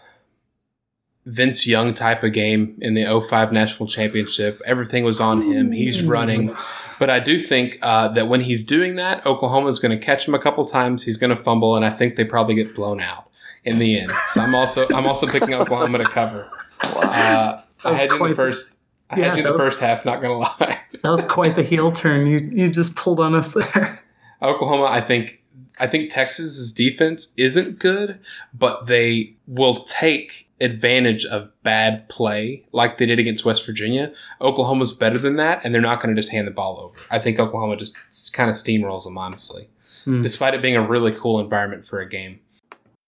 Vince 1.25 1.65
Young 1.65 1.93
type 1.93 2.23
of 2.23 2.33
game 2.33 2.77
in 2.81 2.93
the 2.93 3.05
05 3.29 3.53
national 3.53 3.87
championship. 3.87 4.61
Everything 4.65 5.05
was 5.05 5.21
on 5.21 5.41
him. 5.41 5.71
He's 5.71 6.03
running. 6.03 6.55
But 6.99 7.09
I 7.09 7.19
do 7.19 7.39
think 7.39 7.77
uh, 7.81 8.09
that 8.09 8.27
when 8.27 8.41
he's 8.41 8.63
doing 8.63 8.95
that, 8.97 9.25
Oklahoma's 9.25 9.79
going 9.79 9.97
to 9.97 10.05
catch 10.05 10.27
him 10.27 10.35
a 10.35 10.39
couple 10.39 10.65
times. 10.65 11.03
He's 11.03 11.17
going 11.17 11.35
to 11.35 11.41
fumble, 11.41 11.75
and 11.75 11.85
I 11.85 11.89
think 11.89 12.15
they 12.17 12.25
probably 12.25 12.55
get 12.55 12.75
blown 12.75 12.99
out 13.01 13.29
in 13.63 13.79
the 13.79 13.99
end. 13.99 14.11
So 14.27 14.41
I'm 14.41 14.53
also 14.53 14.85
I'm 14.89 15.07
also 15.07 15.25
picking 15.27 15.53
Oklahoma 15.53 15.97
to 15.99 16.05
cover. 16.09 16.49
Uh, 16.81 17.61
I 17.83 17.93
had 17.95 18.09
you 18.09 18.23
in 18.23 18.29
the 18.29 18.35
first. 18.35 18.79
I 19.09 19.19
Yeah, 19.19 19.25
had 19.25 19.33
you 19.35 19.39
in 19.39 19.45
the 19.47 19.51
was- 19.51 19.61
first 19.61 19.79
half. 19.81 20.05
Not 20.05 20.21
going 20.21 20.33
to 20.33 20.37
lie. 20.65 20.79
That 21.01 21.11
was 21.11 21.23
quite 21.23 21.55
the 21.55 21.63
heel 21.63 21.91
turn. 21.93 22.27
You 22.27 22.39
you 22.39 22.69
just 22.69 22.95
pulled 22.95 23.19
on 23.21 23.33
us 23.35 23.53
there. 23.53 24.03
Oklahoma, 24.41 24.83
I 24.85 24.99
think 25.01 25.41
I 25.79 25.87
think 25.87 26.09
Texas's 26.09 26.71
defense 26.73 27.33
isn't 27.37 27.79
good, 27.79 28.19
but 28.53 28.87
they 28.87 29.35
will 29.47 29.83
take 29.85 30.48
advantage 30.61 31.25
of 31.25 31.51
bad 31.63 32.07
play 32.09 32.65
like 32.71 32.97
they 32.97 33.05
did 33.05 33.19
against 33.19 33.45
West 33.45 33.65
Virginia. 33.65 34.11
Oklahoma's 34.41 34.93
better 34.93 35.17
than 35.17 35.35
that, 35.37 35.61
and 35.63 35.73
they're 35.73 35.81
not 35.81 36.01
going 36.01 36.13
to 36.13 36.19
just 36.19 36.31
hand 36.31 36.47
the 36.47 36.51
ball 36.51 36.79
over. 36.79 36.97
I 37.09 37.19
think 37.19 37.39
Oklahoma 37.39 37.77
just 37.77 38.33
kind 38.33 38.49
of 38.49 38.55
steamrolls 38.55 39.03
them, 39.05 39.17
honestly, 39.17 39.69
Hmm. 40.05 40.21
despite 40.21 40.53
it 40.53 40.61
being 40.61 40.75
a 40.75 40.85
really 40.87 41.11
cool 41.11 41.39
environment 41.39 41.85
for 41.85 41.99
a 41.99 42.07
game. 42.09 42.39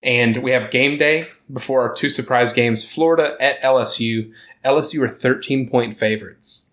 And 0.04 0.38
we 0.38 0.52
have 0.52 0.72
game 0.72 0.98
day 0.98 1.28
before 1.54 1.82
our 1.88 1.94
two 1.94 2.10
surprise 2.10 2.54
games 2.54 2.84
Florida 2.90 3.36
at 3.40 3.62
LSU. 3.62 4.32
LSU 4.66 5.02
are 5.04 5.08
13 5.10 5.70
point 5.70 5.96
favorites. 5.96 6.68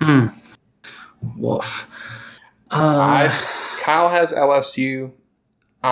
Hmm. 0.00 0.28
Woof. 1.36 1.88
Uh, 2.70 3.28
Kyle 3.80 4.08
has 4.08 4.32
LSU. 4.32 5.12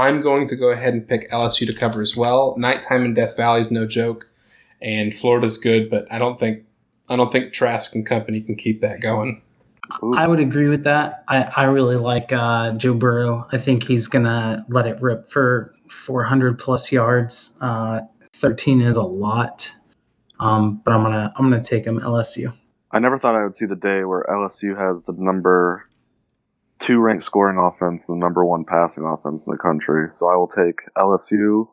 I'm 0.00 0.20
going 0.20 0.46
to 0.48 0.56
go 0.56 0.70
ahead 0.70 0.94
and 0.94 1.06
pick 1.06 1.30
LSU 1.30 1.66
to 1.66 1.74
cover 1.74 2.02
as 2.02 2.16
well. 2.16 2.54
Nighttime 2.56 3.04
in 3.04 3.14
Death 3.14 3.36
Valley 3.36 3.60
is 3.60 3.70
no 3.70 3.86
joke, 3.86 4.28
and 4.80 5.14
Florida's 5.14 5.58
good, 5.58 5.90
but 5.90 6.06
I 6.10 6.18
don't 6.18 6.38
think 6.38 6.64
I 7.08 7.16
don't 7.16 7.30
think 7.30 7.52
Trask 7.52 7.94
and 7.94 8.06
company 8.06 8.40
can 8.40 8.56
keep 8.56 8.80
that 8.80 9.00
going. 9.00 9.42
Ooh. 10.02 10.14
I 10.16 10.26
would 10.26 10.40
agree 10.40 10.68
with 10.68 10.84
that. 10.84 11.24
I, 11.28 11.42
I 11.56 11.64
really 11.64 11.96
like 11.96 12.32
uh, 12.32 12.72
Joe 12.72 12.94
Burrow. 12.94 13.46
I 13.52 13.58
think 13.58 13.84
he's 13.84 14.08
gonna 14.08 14.64
let 14.68 14.86
it 14.86 15.00
rip 15.00 15.28
for 15.28 15.74
400 15.90 16.58
plus 16.58 16.90
yards. 16.90 17.56
Uh, 17.60 18.00
13 18.32 18.80
is 18.80 18.96
a 18.96 19.02
lot, 19.02 19.70
um, 20.40 20.80
but 20.84 20.92
I'm 20.92 21.02
gonna 21.02 21.32
I'm 21.36 21.50
gonna 21.50 21.62
take 21.62 21.84
him 21.84 22.00
LSU. 22.00 22.52
I 22.90 22.98
never 22.98 23.18
thought 23.18 23.34
I 23.34 23.44
would 23.44 23.56
see 23.56 23.66
the 23.66 23.76
day 23.76 24.04
where 24.04 24.24
LSU 24.30 24.76
has 24.78 25.02
the 25.04 25.12
number 25.12 25.88
two 26.84 26.98
ranked 26.98 27.24
scoring 27.24 27.58
offense, 27.58 28.04
the 28.06 28.14
number 28.14 28.44
one 28.44 28.64
passing 28.64 29.04
offense 29.04 29.44
in 29.46 29.52
the 29.52 29.58
country. 29.58 30.08
So 30.10 30.28
I 30.28 30.36
will 30.36 30.48
take 30.48 30.80
LSU. 30.96 31.68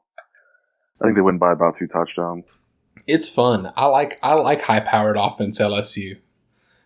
I 1.02 1.06
think 1.06 1.16
they 1.16 1.22
win 1.22 1.38
by 1.38 1.52
about 1.52 1.78
two 1.78 1.88
touchdowns. 1.88 2.54
It's 3.08 3.28
fun. 3.28 3.72
I 3.76 3.88
like 3.88 4.20
I 4.22 4.34
like 4.34 4.62
high 4.62 4.80
powered 4.80 5.18
offense 5.18 5.60
LSU 5.60 6.18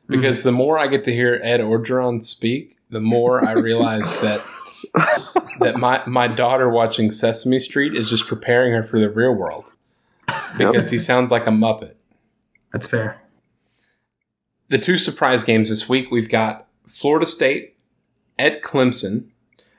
because 0.07 0.43
the 0.43 0.51
more 0.51 0.79
I 0.79 0.88
get 0.88 1.03
to 1.05 1.13
hear 1.13 1.39
Ed 1.43 1.59
Orgeron 1.59 2.23
speak, 2.23 2.77
the 2.89 3.01
more 3.01 3.45
I 3.45 3.51
realize 3.51 4.19
that 4.21 4.41
that 5.59 5.77
my 5.77 6.01
my 6.07 6.27
daughter 6.27 6.69
watching 6.69 7.11
Sesame 7.11 7.59
Street 7.59 7.95
is 7.95 8.09
just 8.09 8.27
preparing 8.27 8.73
her 8.73 8.83
for 8.83 8.99
the 8.99 9.09
real 9.09 9.33
world. 9.33 9.73
because 10.57 10.89
he 10.89 10.97
sounds 10.97 11.31
like 11.31 11.45
a 11.45 11.51
Muppet. 11.51 11.95
That's 12.71 12.88
fair. 12.88 13.21
The 14.69 14.79
two 14.79 14.97
surprise 14.97 15.43
games 15.43 15.69
this 15.69 15.88
week 15.88 16.09
we've 16.09 16.29
got 16.29 16.67
Florida 16.88 17.25
State 17.25 17.74
at 18.37 18.61
Clemson. 18.63 19.25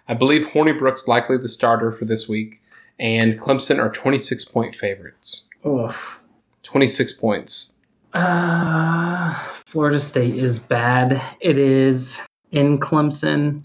I 0.08 0.14
believe 0.14 0.48
Hornibrook's 0.48 1.08
likely 1.08 1.36
the 1.38 1.48
starter 1.48 1.90
for 1.92 2.04
this 2.04 2.28
week, 2.28 2.62
and 2.98 3.38
Clemson 3.40 3.78
are 3.78 3.90
26 3.90 4.44
point 4.46 4.74
favorites. 4.74 5.48
Oof. 5.66 6.20
26 6.62 7.12
points. 7.14 7.74
Uh, 8.12 9.34
Florida 9.66 10.00
State 10.00 10.36
is 10.36 10.58
bad. 10.58 11.20
It 11.40 11.58
is 11.58 12.20
in 12.50 12.78
Clemson. 12.78 13.64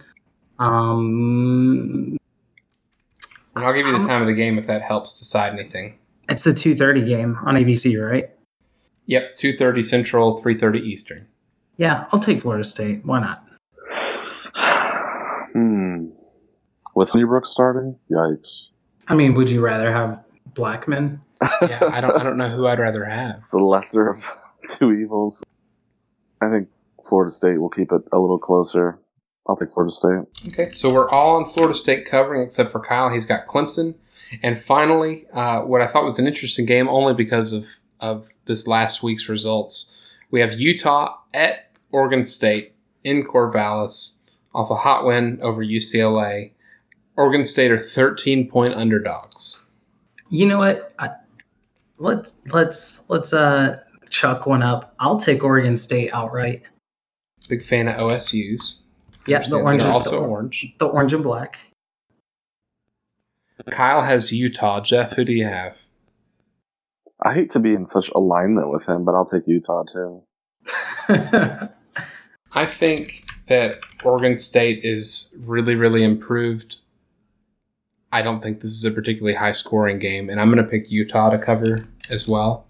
Um, 0.60 2.18
And 3.56 3.66
I'll 3.66 3.74
give 3.74 3.86
you 3.88 3.98
the 3.98 4.08
time 4.08 4.22
of 4.22 4.28
the 4.28 4.34
game 4.34 4.58
if 4.58 4.68
that 4.68 4.82
helps 4.82 5.18
decide 5.18 5.54
anything. 5.54 5.98
it's 6.30 6.44
the 6.44 6.52
2:30 6.52 7.06
game 7.06 7.38
on 7.46 7.56
ABC, 7.56 7.98
right? 7.98 8.30
Yep, 9.08 9.36
2:30 9.38 9.82
Central, 9.84 10.42
3:30 10.42 10.80
Eastern. 10.80 11.28
Yeah, 11.78 12.06
I'll 12.12 12.20
take 12.20 12.40
Florida 12.42 12.64
State. 12.64 13.06
Why 13.06 13.20
not? 13.20 13.44
Hmm. 15.54 16.08
With 16.96 17.10
Hornibrook 17.10 17.46
starting? 17.46 17.98
Yikes. 18.12 18.64
I 19.08 19.16
mean, 19.16 19.34
would 19.36 19.50
you 19.50 19.62
rather 19.62 19.92
have 19.92 20.24
Blackman? 20.54 21.22
Yeah, 21.64 21.90
I 21.92 22.02
don't 22.02 22.16
I 22.16 22.22
don't 22.24 22.38
know 22.38 22.50
who 22.50 22.68
I'd 22.68 22.78
rather 22.80 23.04
have. 23.04 23.42
the 23.52 23.58
lesser 23.58 24.10
of 24.10 24.24
two 24.70 24.92
evils. 24.94 25.44
I 26.40 26.50
think 26.52 26.68
Florida 27.08 27.34
State 27.34 27.60
will 27.60 27.70
keep 27.70 27.92
it 27.92 28.02
a 28.12 28.20
little 28.20 28.38
closer. 28.38 29.00
I'll 29.48 29.56
take 29.56 29.74
Florida 29.74 29.92
State. 29.92 30.50
Okay, 30.50 30.70
so 30.70 30.94
we're 30.94 31.10
all 31.10 31.38
on 31.38 31.46
Florida 31.46 31.74
State 31.74 32.06
covering 32.06 32.44
except 32.44 32.72
for 32.72 32.80
Kyle. 32.80 33.10
He's 33.10 33.26
got 33.26 33.48
Clemson. 33.48 33.96
And 34.44 34.56
finally, 34.58 35.26
uh, 35.34 35.62
what 35.62 35.82
I 35.82 35.88
thought 35.88 36.04
was 36.04 36.20
an 36.20 36.28
interesting 36.28 36.66
game 36.68 36.88
only 36.88 37.14
because 37.16 37.54
of, 37.54 37.66
of 38.00 38.30
this 38.46 38.68
last 38.68 39.02
week's 39.02 39.28
results. 39.28 39.98
We 40.30 40.42
have 40.42 40.60
Utah 40.60 41.18
at 41.34 41.72
Oregon 41.92 42.24
State 42.24 42.76
in 43.04 43.24
Corvallis 43.24 44.20
off 44.54 44.70
a 44.70 44.76
hot 44.76 45.06
win 45.06 45.40
over 45.42 45.64
UCLA. 45.64 46.52
Oregon 47.18 47.44
State 47.46 47.72
are 47.72 47.80
13 47.80 48.50
point 48.50 48.74
underdogs. 48.74 49.66
You 50.30 50.46
know 50.46 50.60
what? 50.60 50.94
I, 51.00 51.10
let's 51.98 52.34
let's 52.52 53.02
let's 53.10 53.34
uh 53.34 53.78
chuck 54.10 54.46
one 54.46 54.64
up. 54.64 54.94
I'll 55.00 55.20
take 55.20 55.44
Oregon 55.44 55.76
State 55.76 56.12
outright. 56.14 56.64
Big 57.48 57.62
fan 57.62 57.88
of 57.88 57.96
OSU's. 57.96 58.84
Yeah, 59.28 59.40
the 59.48 59.58
orange, 59.58 59.84
They're 59.84 59.92
also 59.92 60.22
the, 60.22 60.28
orange. 60.28 60.74
the 60.80 60.86
orange 60.86 61.14
and 61.14 61.24
black. 61.24 61.60
Kyle 63.70 64.02
has 64.02 64.32
Utah. 64.32 64.82
Jeff, 64.82 65.14
who 65.14 65.24
do 65.24 65.34
you 65.34 65.46
have? 65.46 65.84
I 67.24 67.34
hate 67.34 67.52
to 67.52 67.60
be 67.60 67.74
in 67.74 67.86
such 67.86 68.10
alignment 68.16 68.72
with 68.72 68.88
him, 68.88 69.06
but 69.06 69.14
I'll 69.14 69.26
take 69.26 69.48
Utah 69.48 69.84
too. 69.84 70.24
I 72.54 72.66
think 72.66 73.26
that 73.52 73.82
Oregon 74.04 74.36
State 74.36 74.84
is 74.84 75.38
really, 75.44 75.76
really 75.76 76.04
improved. 76.04 76.78
I 78.12 78.22
don't 78.22 78.42
think 78.42 78.62
this 78.62 78.72
is 78.72 78.84
a 78.84 78.92
particularly 78.92 79.36
high 79.36 79.52
scoring 79.52 80.00
game, 80.00 80.30
and 80.30 80.40
I'm 80.40 80.52
going 80.52 80.64
to 80.64 80.70
pick 80.70 80.90
Utah 80.90 81.30
to 81.30 81.38
cover 81.38 81.86
as 82.10 82.28
well. 82.28 82.66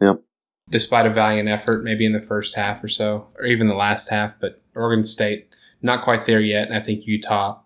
Yep. 0.00 0.20
Despite 0.68 1.06
a 1.06 1.10
valiant 1.10 1.48
effort, 1.48 1.82
maybe 1.82 2.04
in 2.04 2.12
the 2.12 2.20
first 2.20 2.54
half 2.54 2.84
or 2.84 2.88
so, 2.88 3.26
or 3.38 3.44
even 3.44 3.66
the 3.66 3.74
last 3.74 4.08
half, 4.10 4.34
but 4.40 4.60
Oregon 4.74 5.04
State 5.04 5.48
not 5.82 6.04
quite 6.04 6.26
there 6.26 6.40
yet, 6.40 6.68
and 6.68 6.76
I 6.76 6.80
think 6.80 7.06
Utah 7.06 7.60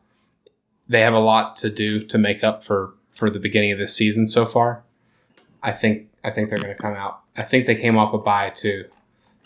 they 0.88 1.00
have 1.00 1.14
a 1.14 1.18
lot 1.18 1.56
to 1.56 1.70
do 1.70 2.04
to 2.04 2.18
make 2.18 2.44
up 2.44 2.62
for 2.62 2.94
for 3.10 3.30
the 3.30 3.38
beginning 3.38 3.72
of 3.72 3.78
this 3.78 3.94
season 3.94 4.26
so 4.26 4.44
far. 4.44 4.82
I 5.62 5.72
think 5.72 6.08
I 6.22 6.30
think 6.30 6.48
they're 6.48 6.58
going 6.58 6.74
to 6.74 6.82
come 6.82 6.94
out. 6.94 7.20
I 7.36 7.42
think 7.42 7.66
they 7.66 7.74
came 7.74 7.96
off 7.96 8.12
a 8.12 8.18
bye 8.18 8.50
too. 8.50 8.84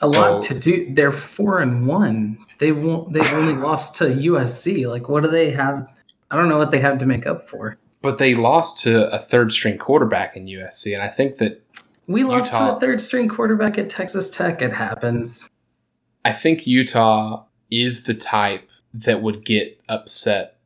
A 0.00 0.08
So- 0.08 0.20
lot 0.20 0.42
to 0.42 0.58
do. 0.58 0.92
They're 0.92 1.10
four 1.12 1.60
and 1.60 1.86
one. 1.86 2.38
They 2.58 2.72
won't. 2.72 3.12
They've 3.12 3.32
only 3.32 3.52
lost 3.68 3.96
to 3.96 4.04
USC. 4.04 4.86
Like, 4.88 5.08
what 5.08 5.22
do 5.22 5.28
they 5.30 5.50
have? 5.50 5.86
I 6.30 6.36
don't 6.36 6.48
know 6.48 6.58
what 6.58 6.70
they 6.70 6.80
have 6.80 6.98
to 6.98 7.06
make 7.06 7.26
up 7.26 7.46
for. 7.48 7.78
But 8.02 8.18
they 8.18 8.34
lost 8.34 8.78
to 8.84 9.12
a 9.12 9.18
third 9.18 9.50
string 9.52 9.76
quarterback 9.78 10.36
in 10.36 10.46
USC, 10.46 10.94
and 10.94 11.02
I 11.02 11.08
think 11.08 11.36
that 11.38 11.62
We 12.06 12.22
lost 12.24 12.54
to 12.54 12.76
a 12.76 12.80
third 12.80 13.00
string 13.02 13.28
quarterback 13.28 13.76
at 13.78 13.90
Texas 13.90 14.30
Tech. 14.30 14.62
It 14.62 14.72
happens. 14.72 15.50
I 16.24 16.32
think 16.32 16.66
Utah 16.66 17.44
is 17.70 18.04
the 18.04 18.14
type 18.14 18.68
that 18.94 19.20
would 19.22 19.44
get 19.44 19.80
upset. 19.88 20.56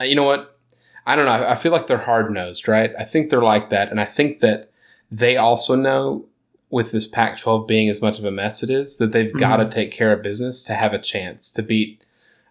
Uh, 0.00 0.04
You 0.04 0.14
know 0.16 0.24
what? 0.24 0.58
I 1.06 1.16
don't 1.16 1.26
know. 1.26 1.46
I 1.46 1.54
feel 1.54 1.72
like 1.72 1.86
they're 1.86 1.98
hard 1.98 2.30
nosed, 2.32 2.66
right? 2.68 2.90
I 2.98 3.04
think 3.04 3.30
they're 3.30 3.42
like 3.42 3.70
that, 3.70 3.90
and 3.90 4.00
I 4.00 4.04
think 4.04 4.40
that 4.40 4.70
they 5.10 5.36
also 5.36 5.74
know 5.76 6.26
with 6.72 6.90
this 6.90 7.06
Pac-12 7.06 7.68
being 7.68 7.88
as 7.88 8.00
much 8.00 8.18
of 8.18 8.24
a 8.24 8.30
mess 8.30 8.62
it 8.62 8.70
is 8.70 8.96
that 8.96 9.12
they've 9.12 9.32
got 9.34 9.58
to 9.58 9.68
take 9.68 9.92
care 9.92 10.10
of 10.12 10.22
business 10.22 10.62
to 10.64 10.74
have 10.74 10.94
a 10.94 10.98
chance 10.98 11.50
to 11.52 11.62
beat 11.62 12.02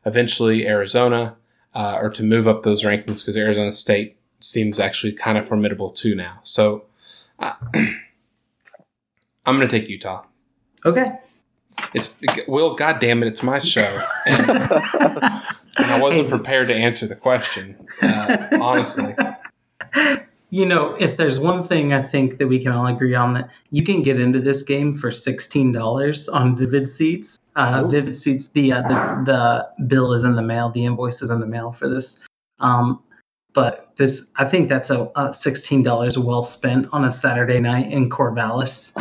eventually 0.05 0.67
Arizona 0.67 1.35
uh, 1.73 1.97
or 1.99 2.09
to 2.11 2.23
move 2.23 2.47
up 2.47 2.61
those 2.63 2.83
rankings 2.83 3.21
because 3.21 3.35
Arizona 3.35 3.71
State 3.71 4.17
seems 4.39 4.79
actually 4.79 5.11
kind 5.11 5.37
of 5.37 5.47
formidable 5.47 5.89
too 5.89 6.13
now. 6.13 6.39
So 6.43 6.85
uh, 7.39 7.53
I'm 7.73 9.57
going 9.57 9.67
to 9.67 9.67
take 9.67 9.89
Utah. 9.89 10.23
Okay. 10.85 11.07
It's 11.93 12.21
Will. 12.47 12.75
God 12.75 12.99
damn 12.99 13.23
it! 13.23 13.27
It's 13.27 13.41
my 13.41 13.57
show, 13.57 14.05
and, 14.27 14.49
and 14.49 14.61
I 15.77 15.99
wasn't 15.99 16.29
prepared 16.29 16.67
to 16.67 16.75
answer 16.75 17.07
the 17.07 17.15
question. 17.15 17.87
Uh, 18.01 18.49
honestly, 18.61 19.15
You 20.53 20.65
know, 20.65 20.95
if 20.99 21.15
there's 21.15 21.39
one 21.39 21.63
thing 21.63 21.93
I 21.93 22.03
think 22.03 22.37
that 22.37 22.47
we 22.47 22.59
can 22.59 22.73
all 22.73 22.85
agree 22.85 23.15
on 23.15 23.33
that 23.35 23.49
you 23.69 23.83
can 23.83 24.03
get 24.03 24.19
into 24.19 24.41
this 24.41 24.61
game 24.61 24.93
for 24.93 25.09
sixteen 25.09 25.71
dollars 25.71 26.27
on 26.27 26.57
Vivid 26.57 26.89
Seats. 26.89 27.39
Uh, 27.55 27.85
Vivid 27.87 28.15
Seats, 28.15 28.49
the, 28.49 28.73
uh, 28.73 28.81
the 28.81 29.23
the 29.77 29.85
bill 29.85 30.11
is 30.11 30.25
in 30.25 30.35
the 30.35 30.41
mail, 30.41 30.69
the 30.69 30.83
invoice 30.83 31.21
is 31.21 31.29
in 31.29 31.39
the 31.39 31.47
mail 31.47 31.71
for 31.71 31.87
this. 31.87 32.19
Um, 32.59 33.01
but 33.53 33.95
this, 33.95 34.29
I 34.37 34.45
think 34.45 34.67
that's 34.67 34.89
a, 34.89 35.09
a 35.15 35.31
sixteen 35.31 35.83
dollars 35.83 36.17
well 36.19 36.43
spent 36.43 36.87
on 36.91 37.05
a 37.05 37.11
Saturday 37.11 37.61
night 37.61 37.89
in 37.89 38.09
Corvallis. 38.09 38.91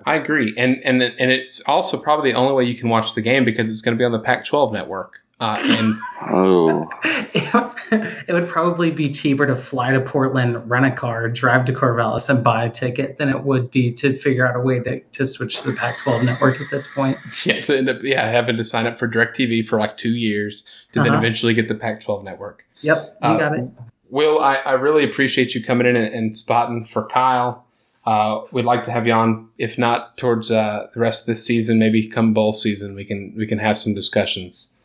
I 0.06 0.14
agree, 0.14 0.54
and 0.56 0.80
and 0.84 1.02
and 1.02 1.32
it's 1.32 1.60
also 1.62 1.98
probably 1.98 2.30
the 2.30 2.38
only 2.38 2.54
way 2.54 2.64
you 2.64 2.76
can 2.76 2.88
watch 2.88 3.16
the 3.16 3.20
game 3.20 3.44
because 3.44 3.68
it's 3.68 3.82
going 3.82 3.96
to 3.96 3.98
be 3.98 4.04
on 4.04 4.12
the 4.12 4.20
Pac-12 4.20 4.72
network. 4.72 5.23
Uh, 5.44 5.56
and 5.78 5.94
Oh, 6.26 6.88
it 7.34 8.32
would 8.32 8.48
probably 8.48 8.90
be 8.90 9.10
cheaper 9.10 9.46
to 9.46 9.54
fly 9.54 9.90
to 9.92 10.00
Portland, 10.00 10.68
rent 10.70 10.86
a 10.86 10.90
car, 10.90 11.28
drive 11.28 11.66
to 11.66 11.72
Corvallis, 11.72 12.30
and 12.30 12.42
buy 12.42 12.64
a 12.64 12.70
ticket 12.70 13.18
than 13.18 13.28
it 13.28 13.44
would 13.44 13.70
be 13.70 13.92
to 13.92 14.14
figure 14.14 14.46
out 14.46 14.56
a 14.56 14.60
way 14.60 14.78
to, 14.80 15.00
to 15.00 15.26
switch 15.26 15.60
to 15.60 15.70
the 15.70 15.76
Pac-12 15.76 16.24
network 16.24 16.60
at 16.62 16.70
this 16.70 16.86
point. 16.86 17.18
yeah, 17.44 17.60
to 17.60 17.76
end 17.76 17.88
up 17.90 17.98
yeah 18.02 18.26
having 18.30 18.56
to 18.56 18.64
sign 18.64 18.86
up 18.86 18.98
for 18.98 19.06
Directv 19.06 19.66
for 19.66 19.78
like 19.78 19.96
two 19.98 20.14
years 20.14 20.64
to 20.92 21.00
then 21.00 21.08
Uh-huh. 21.10 21.18
eventually 21.18 21.52
get 21.54 21.68
the 21.68 21.74
Pac-12 21.74 22.24
network. 22.24 22.64
Yep, 22.80 23.18
you 23.22 23.28
Uh, 23.28 23.36
got 23.38 23.58
it. 23.58 23.68
Will, 24.10 24.40
I, 24.40 24.56
I 24.56 24.72
really 24.74 25.04
appreciate 25.04 25.54
you 25.54 25.62
coming 25.62 25.86
in 25.86 25.96
and, 25.96 26.14
and 26.14 26.38
spotting 26.38 26.84
for 26.84 27.04
Kyle. 27.06 27.64
Uh, 28.06 28.42
we'd 28.52 28.64
like 28.64 28.84
to 28.84 28.90
have 28.90 29.06
you 29.06 29.12
on, 29.12 29.48
if 29.58 29.76
not 29.78 30.16
towards 30.18 30.50
uh, 30.50 30.86
the 30.94 31.00
rest 31.00 31.22
of 31.22 31.26
this 31.26 31.44
season, 31.44 31.78
maybe 31.78 32.06
come 32.06 32.32
bowl 32.34 32.52
season, 32.52 32.94
we 32.94 33.04
can 33.04 33.34
we 33.36 33.46
can 33.46 33.58
have 33.58 33.76
some 33.76 33.94
discussions. 33.94 34.76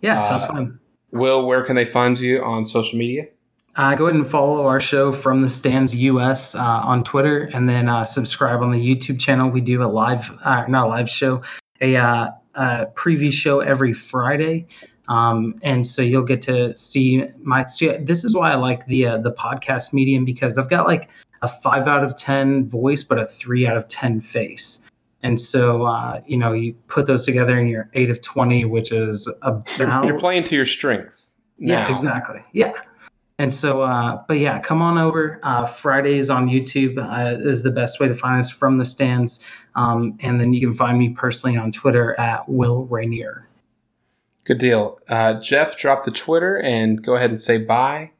Yeah, 0.00 0.18
sounds 0.18 0.44
uh, 0.44 0.48
fun. 0.48 0.80
Will, 1.10 1.46
where 1.46 1.62
can 1.62 1.76
they 1.76 1.84
find 1.84 2.18
you 2.18 2.42
on 2.42 2.64
social 2.64 2.98
media? 2.98 3.26
Uh, 3.76 3.94
go 3.94 4.06
ahead 4.06 4.16
and 4.16 4.26
follow 4.26 4.66
our 4.66 4.80
show 4.80 5.12
from 5.12 5.40
the 5.40 5.48
stands 5.48 5.94
US 5.94 6.54
uh, 6.54 6.60
on 6.60 7.04
Twitter, 7.04 7.48
and 7.54 7.68
then 7.68 7.88
uh, 7.88 8.04
subscribe 8.04 8.60
on 8.60 8.72
the 8.72 8.78
YouTube 8.78 9.20
channel. 9.20 9.50
We 9.50 9.60
do 9.60 9.82
a 9.82 9.86
live, 9.86 10.30
uh, 10.44 10.64
not 10.66 10.86
a 10.86 10.88
live 10.88 11.08
show, 11.08 11.42
a, 11.80 11.96
uh, 11.96 12.30
a 12.56 12.86
preview 12.94 13.32
show 13.32 13.60
every 13.60 13.92
Friday, 13.92 14.66
um, 15.06 15.58
and 15.62 15.86
so 15.86 16.02
you'll 16.02 16.24
get 16.24 16.42
to 16.42 16.74
see 16.76 17.24
my. 17.42 17.62
See, 17.62 17.96
this 17.98 18.24
is 18.24 18.34
why 18.34 18.52
I 18.52 18.56
like 18.56 18.84
the 18.86 19.06
uh, 19.06 19.18
the 19.18 19.32
podcast 19.32 19.92
medium 19.92 20.24
because 20.24 20.58
I've 20.58 20.68
got 20.68 20.86
like 20.86 21.08
a 21.42 21.48
five 21.48 21.86
out 21.86 22.02
of 22.02 22.16
ten 22.16 22.68
voice, 22.68 23.04
but 23.04 23.18
a 23.18 23.24
three 23.24 23.66
out 23.66 23.76
of 23.76 23.86
ten 23.88 24.20
face. 24.20 24.82
And 25.22 25.40
so, 25.40 25.82
uh, 25.82 26.20
you 26.26 26.36
know, 26.36 26.52
you 26.52 26.74
put 26.86 27.06
those 27.06 27.26
together 27.26 27.58
and 27.58 27.68
you're 27.68 27.90
eight 27.94 28.10
of 28.10 28.20
20, 28.20 28.64
which 28.66 28.92
is 28.92 29.32
about. 29.42 30.04
You're 30.04 30.18
playing 30.18 30.44
to 30.44 30.54
your 30.54 30.64
strengths. 30.64 31.36
Yeah, 31.58 31.90
exactly. 31.90 32.40
Yeah. 32.52 32.72
And 33.40 33.54
so, 33.54 33.82
uh, 33.82 34.22
but 34.26 34.38
yeah, 34.38 34.58
come 34.60 34.82
on 34.82 34.98
over. 34.98 35.38
Uh, 35.44 35.64
Fridays 35.64 36.28
on 36.28 36.48
YouTube 36.48 36.98
uh, 36.98 37.40
is 37.46 37.62
the 37.62 37.70
best 37.70 38.00
way 38.00 38.08
to 38.08 38.14
find 38.14 38.40
us 38.40 38.50
from 38.50 38.78
the 38.78 38.84
stands. 38.84 39.40
Um, 39.76 40.18
and 40.20 40.40
then 40.40 40.52
you 40.52 40.60
can 40.60 40.74
find 40.74 40.98
me 40.98 41.10
personally 41.10 41.56
on 41.56 41.70
Twitter 41.70 42.18
at 42.18 42.48
Will 42.48 42.86
Rainier. 42.86 43.48
Good 44.44 44.58
deal. 44.58 44.98
Uh, 45.08 45.34
Jeff, 45.34 45.78
drop 45.78 46.04
the 46.04 46.10
Twitter 46.10 46.60
and 46.60 47.02
go 47.02 47.14
ahead 47.14 47.30
and 47.30 47.40
say 47.40 47.58
bye. 47.58 48.10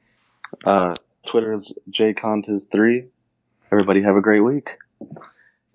uh, 0.66 0.94
Twitter 1.26 1.52
is 1.52 1.72
jcontiz3. 1.90 3.06
Everybody 3.72 4.02
have 4.02 4.16
a 4.16 4.20
great 4.20 4.40
week. 4.40 4.70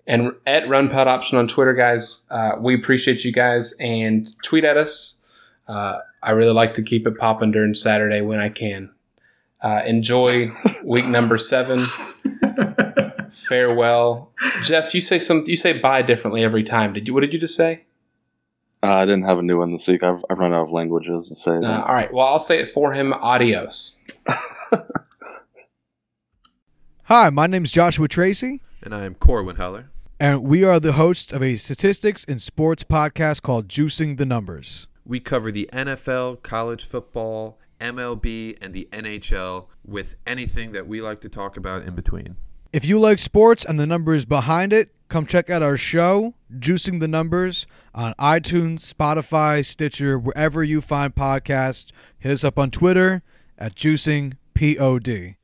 And 0.06 0.32
at 0.46 0.68
Run 0.68 0.88
Pod 0.90 1.08
Option 1.08 1.38
on 1.38 1.48
Twitter, 1.48 1.72
guys, 1.72 2.26
uh, 2.30 2.52
we 2.60 2.74
appreciate 2.74 3.24
you 3.24 3.32
guys 3.32 3.74
and 3.80 4.30
tweet 4.42 4.64
at 4.64 4.76
us. 4.76 5.20
Uh, 5.66 6.00
I 6.22 6.32
really 6.32 6.52
like 6.52 6.74
to 6.74 6.82
keep 6.82 7.06
it 7.06 7.16
popping 7.18 7.52
during 7.52 7.72
Saturday 7.74 8.20
when 8.20 8.38
I 8.38 8.50
can. 8.50 8.90
Uh, 9.62 9.80
enjoy 9.86 10.50
week 10.84 11.06
number 11.06 11.38
seven. 11.38 11.78
farewell. 13.30 14.30
Jeff, 14.62 14.94
you 14.94 15.00
say 15.00 15.18
some. 15.18 15.44
You 15.46 15.56
say 15.56 15.72
bye 15.78 16.02
differently 16.02 16.44
every 16.44 16.62
time. 16.62 16.92
Did 16.92 17.06
you? 17.08 17.14
What 17.14 17.20
did 17.20 17.32
you 17.32 17.38
just 17.38 17.56
say? 17.56 17.84
Uh, 18.82 18.88
I 18.88 19.06
didn't 19.06 19.24
have 19.24 19.38
a 19.38 19.42
new 19.42 19.58
one 19.58 19.72
this 19.72 19.86
week. 19.88 20.02
I've, 20.02 20.22
I've 20.28 20.38
run 20.38 20.52
out 20.52 20.64
of 20.66 20.70
languages 20.70 21.28
to 21.28 21.34
say 21.34 21.52
Uh, 21.52 21.80
all 21.82 21.94
right. 21.94 22.12
Well, 22.12 22.26
I'll 22.26 22.38
say 22.38 22.58
it 22.60 22.68
for 22.70 22.92
him. 22.92 23.14
Adios. 23.14 24.04
Hi, 27.04 27.30
my 27.30 27.46
name's 27.46 27.70
Joshua 27.70 28.08
Tracy, 28.08 28.60
And 28.82 28.94
I 28.94 29.04
am 29.04 29.14
Corwin 29.14 29.56
Heller. 29.56 29.90
And 30.20 30.42
we 30.42 30.64
are 30.64 30.78
the 30.78 30.92
hosts 30.92 31.32
of 31.32 31.42
a 31.42 31.56
statistics 31.56 32.24
and 32.26 32.40
sports 32.40 32.84
podcast 32.84 33.42
called 33.42 33.68
Juicing 33.68 34.16
the 34.16 34.26
Numbers. 34.26 34.86
We 35.04 35.20
cover 35.20 35.50
the 35.50 35.68
NFL, 35.72 36.42
college 36.42 36.84
football, 36.84 37.58
MLB, 37.80 38.56
and 38.62 38.72
the 38.72 38.88
NHL 38.92 39.66
with 39.84 40.16
anything 40.26 40.72
that 40.72 40.86
we 40.86 41.00
like 41.00 41.20
to 41.20 41.28
talk 41.28 41.56
about 41.56 41.82
in 41.82 41.94
between. 41.94 42.36
If 42.72 42.84
you 42.84 42.98
like 42.98 43.18
sports 43.18 43.64
and 43.64 43.78
the 43.78 43.86
numbers 43.86 44.24
behind 44.24 44.72
it, 44.72 44.94
come 45.08 45.26
check 45.26 45.50
out 45.50 45.62
our 45.62 45.76
show, 45.76 46.34
Juicing 46.52 47.00
the 47.00 47.08
Numbers, 47.08 47.66
on 47.94 48.14
iTunes, 48.14 48.92
Spotify, 48.92 49.64
Stitcher, 49.64 50.18
wherever 50.18 50.62
you 50.62 50.80
find 50.80 51.14
podcasts. 51.14 51.92
Hit 52.18 52.32
us 52.32 52.44
up 52.44 52.58
on 52.58 52.70
Twitter 52.70 53.22
at 53.58 53.74
Juicing 53.74 54.34
POD. 54.54 55.36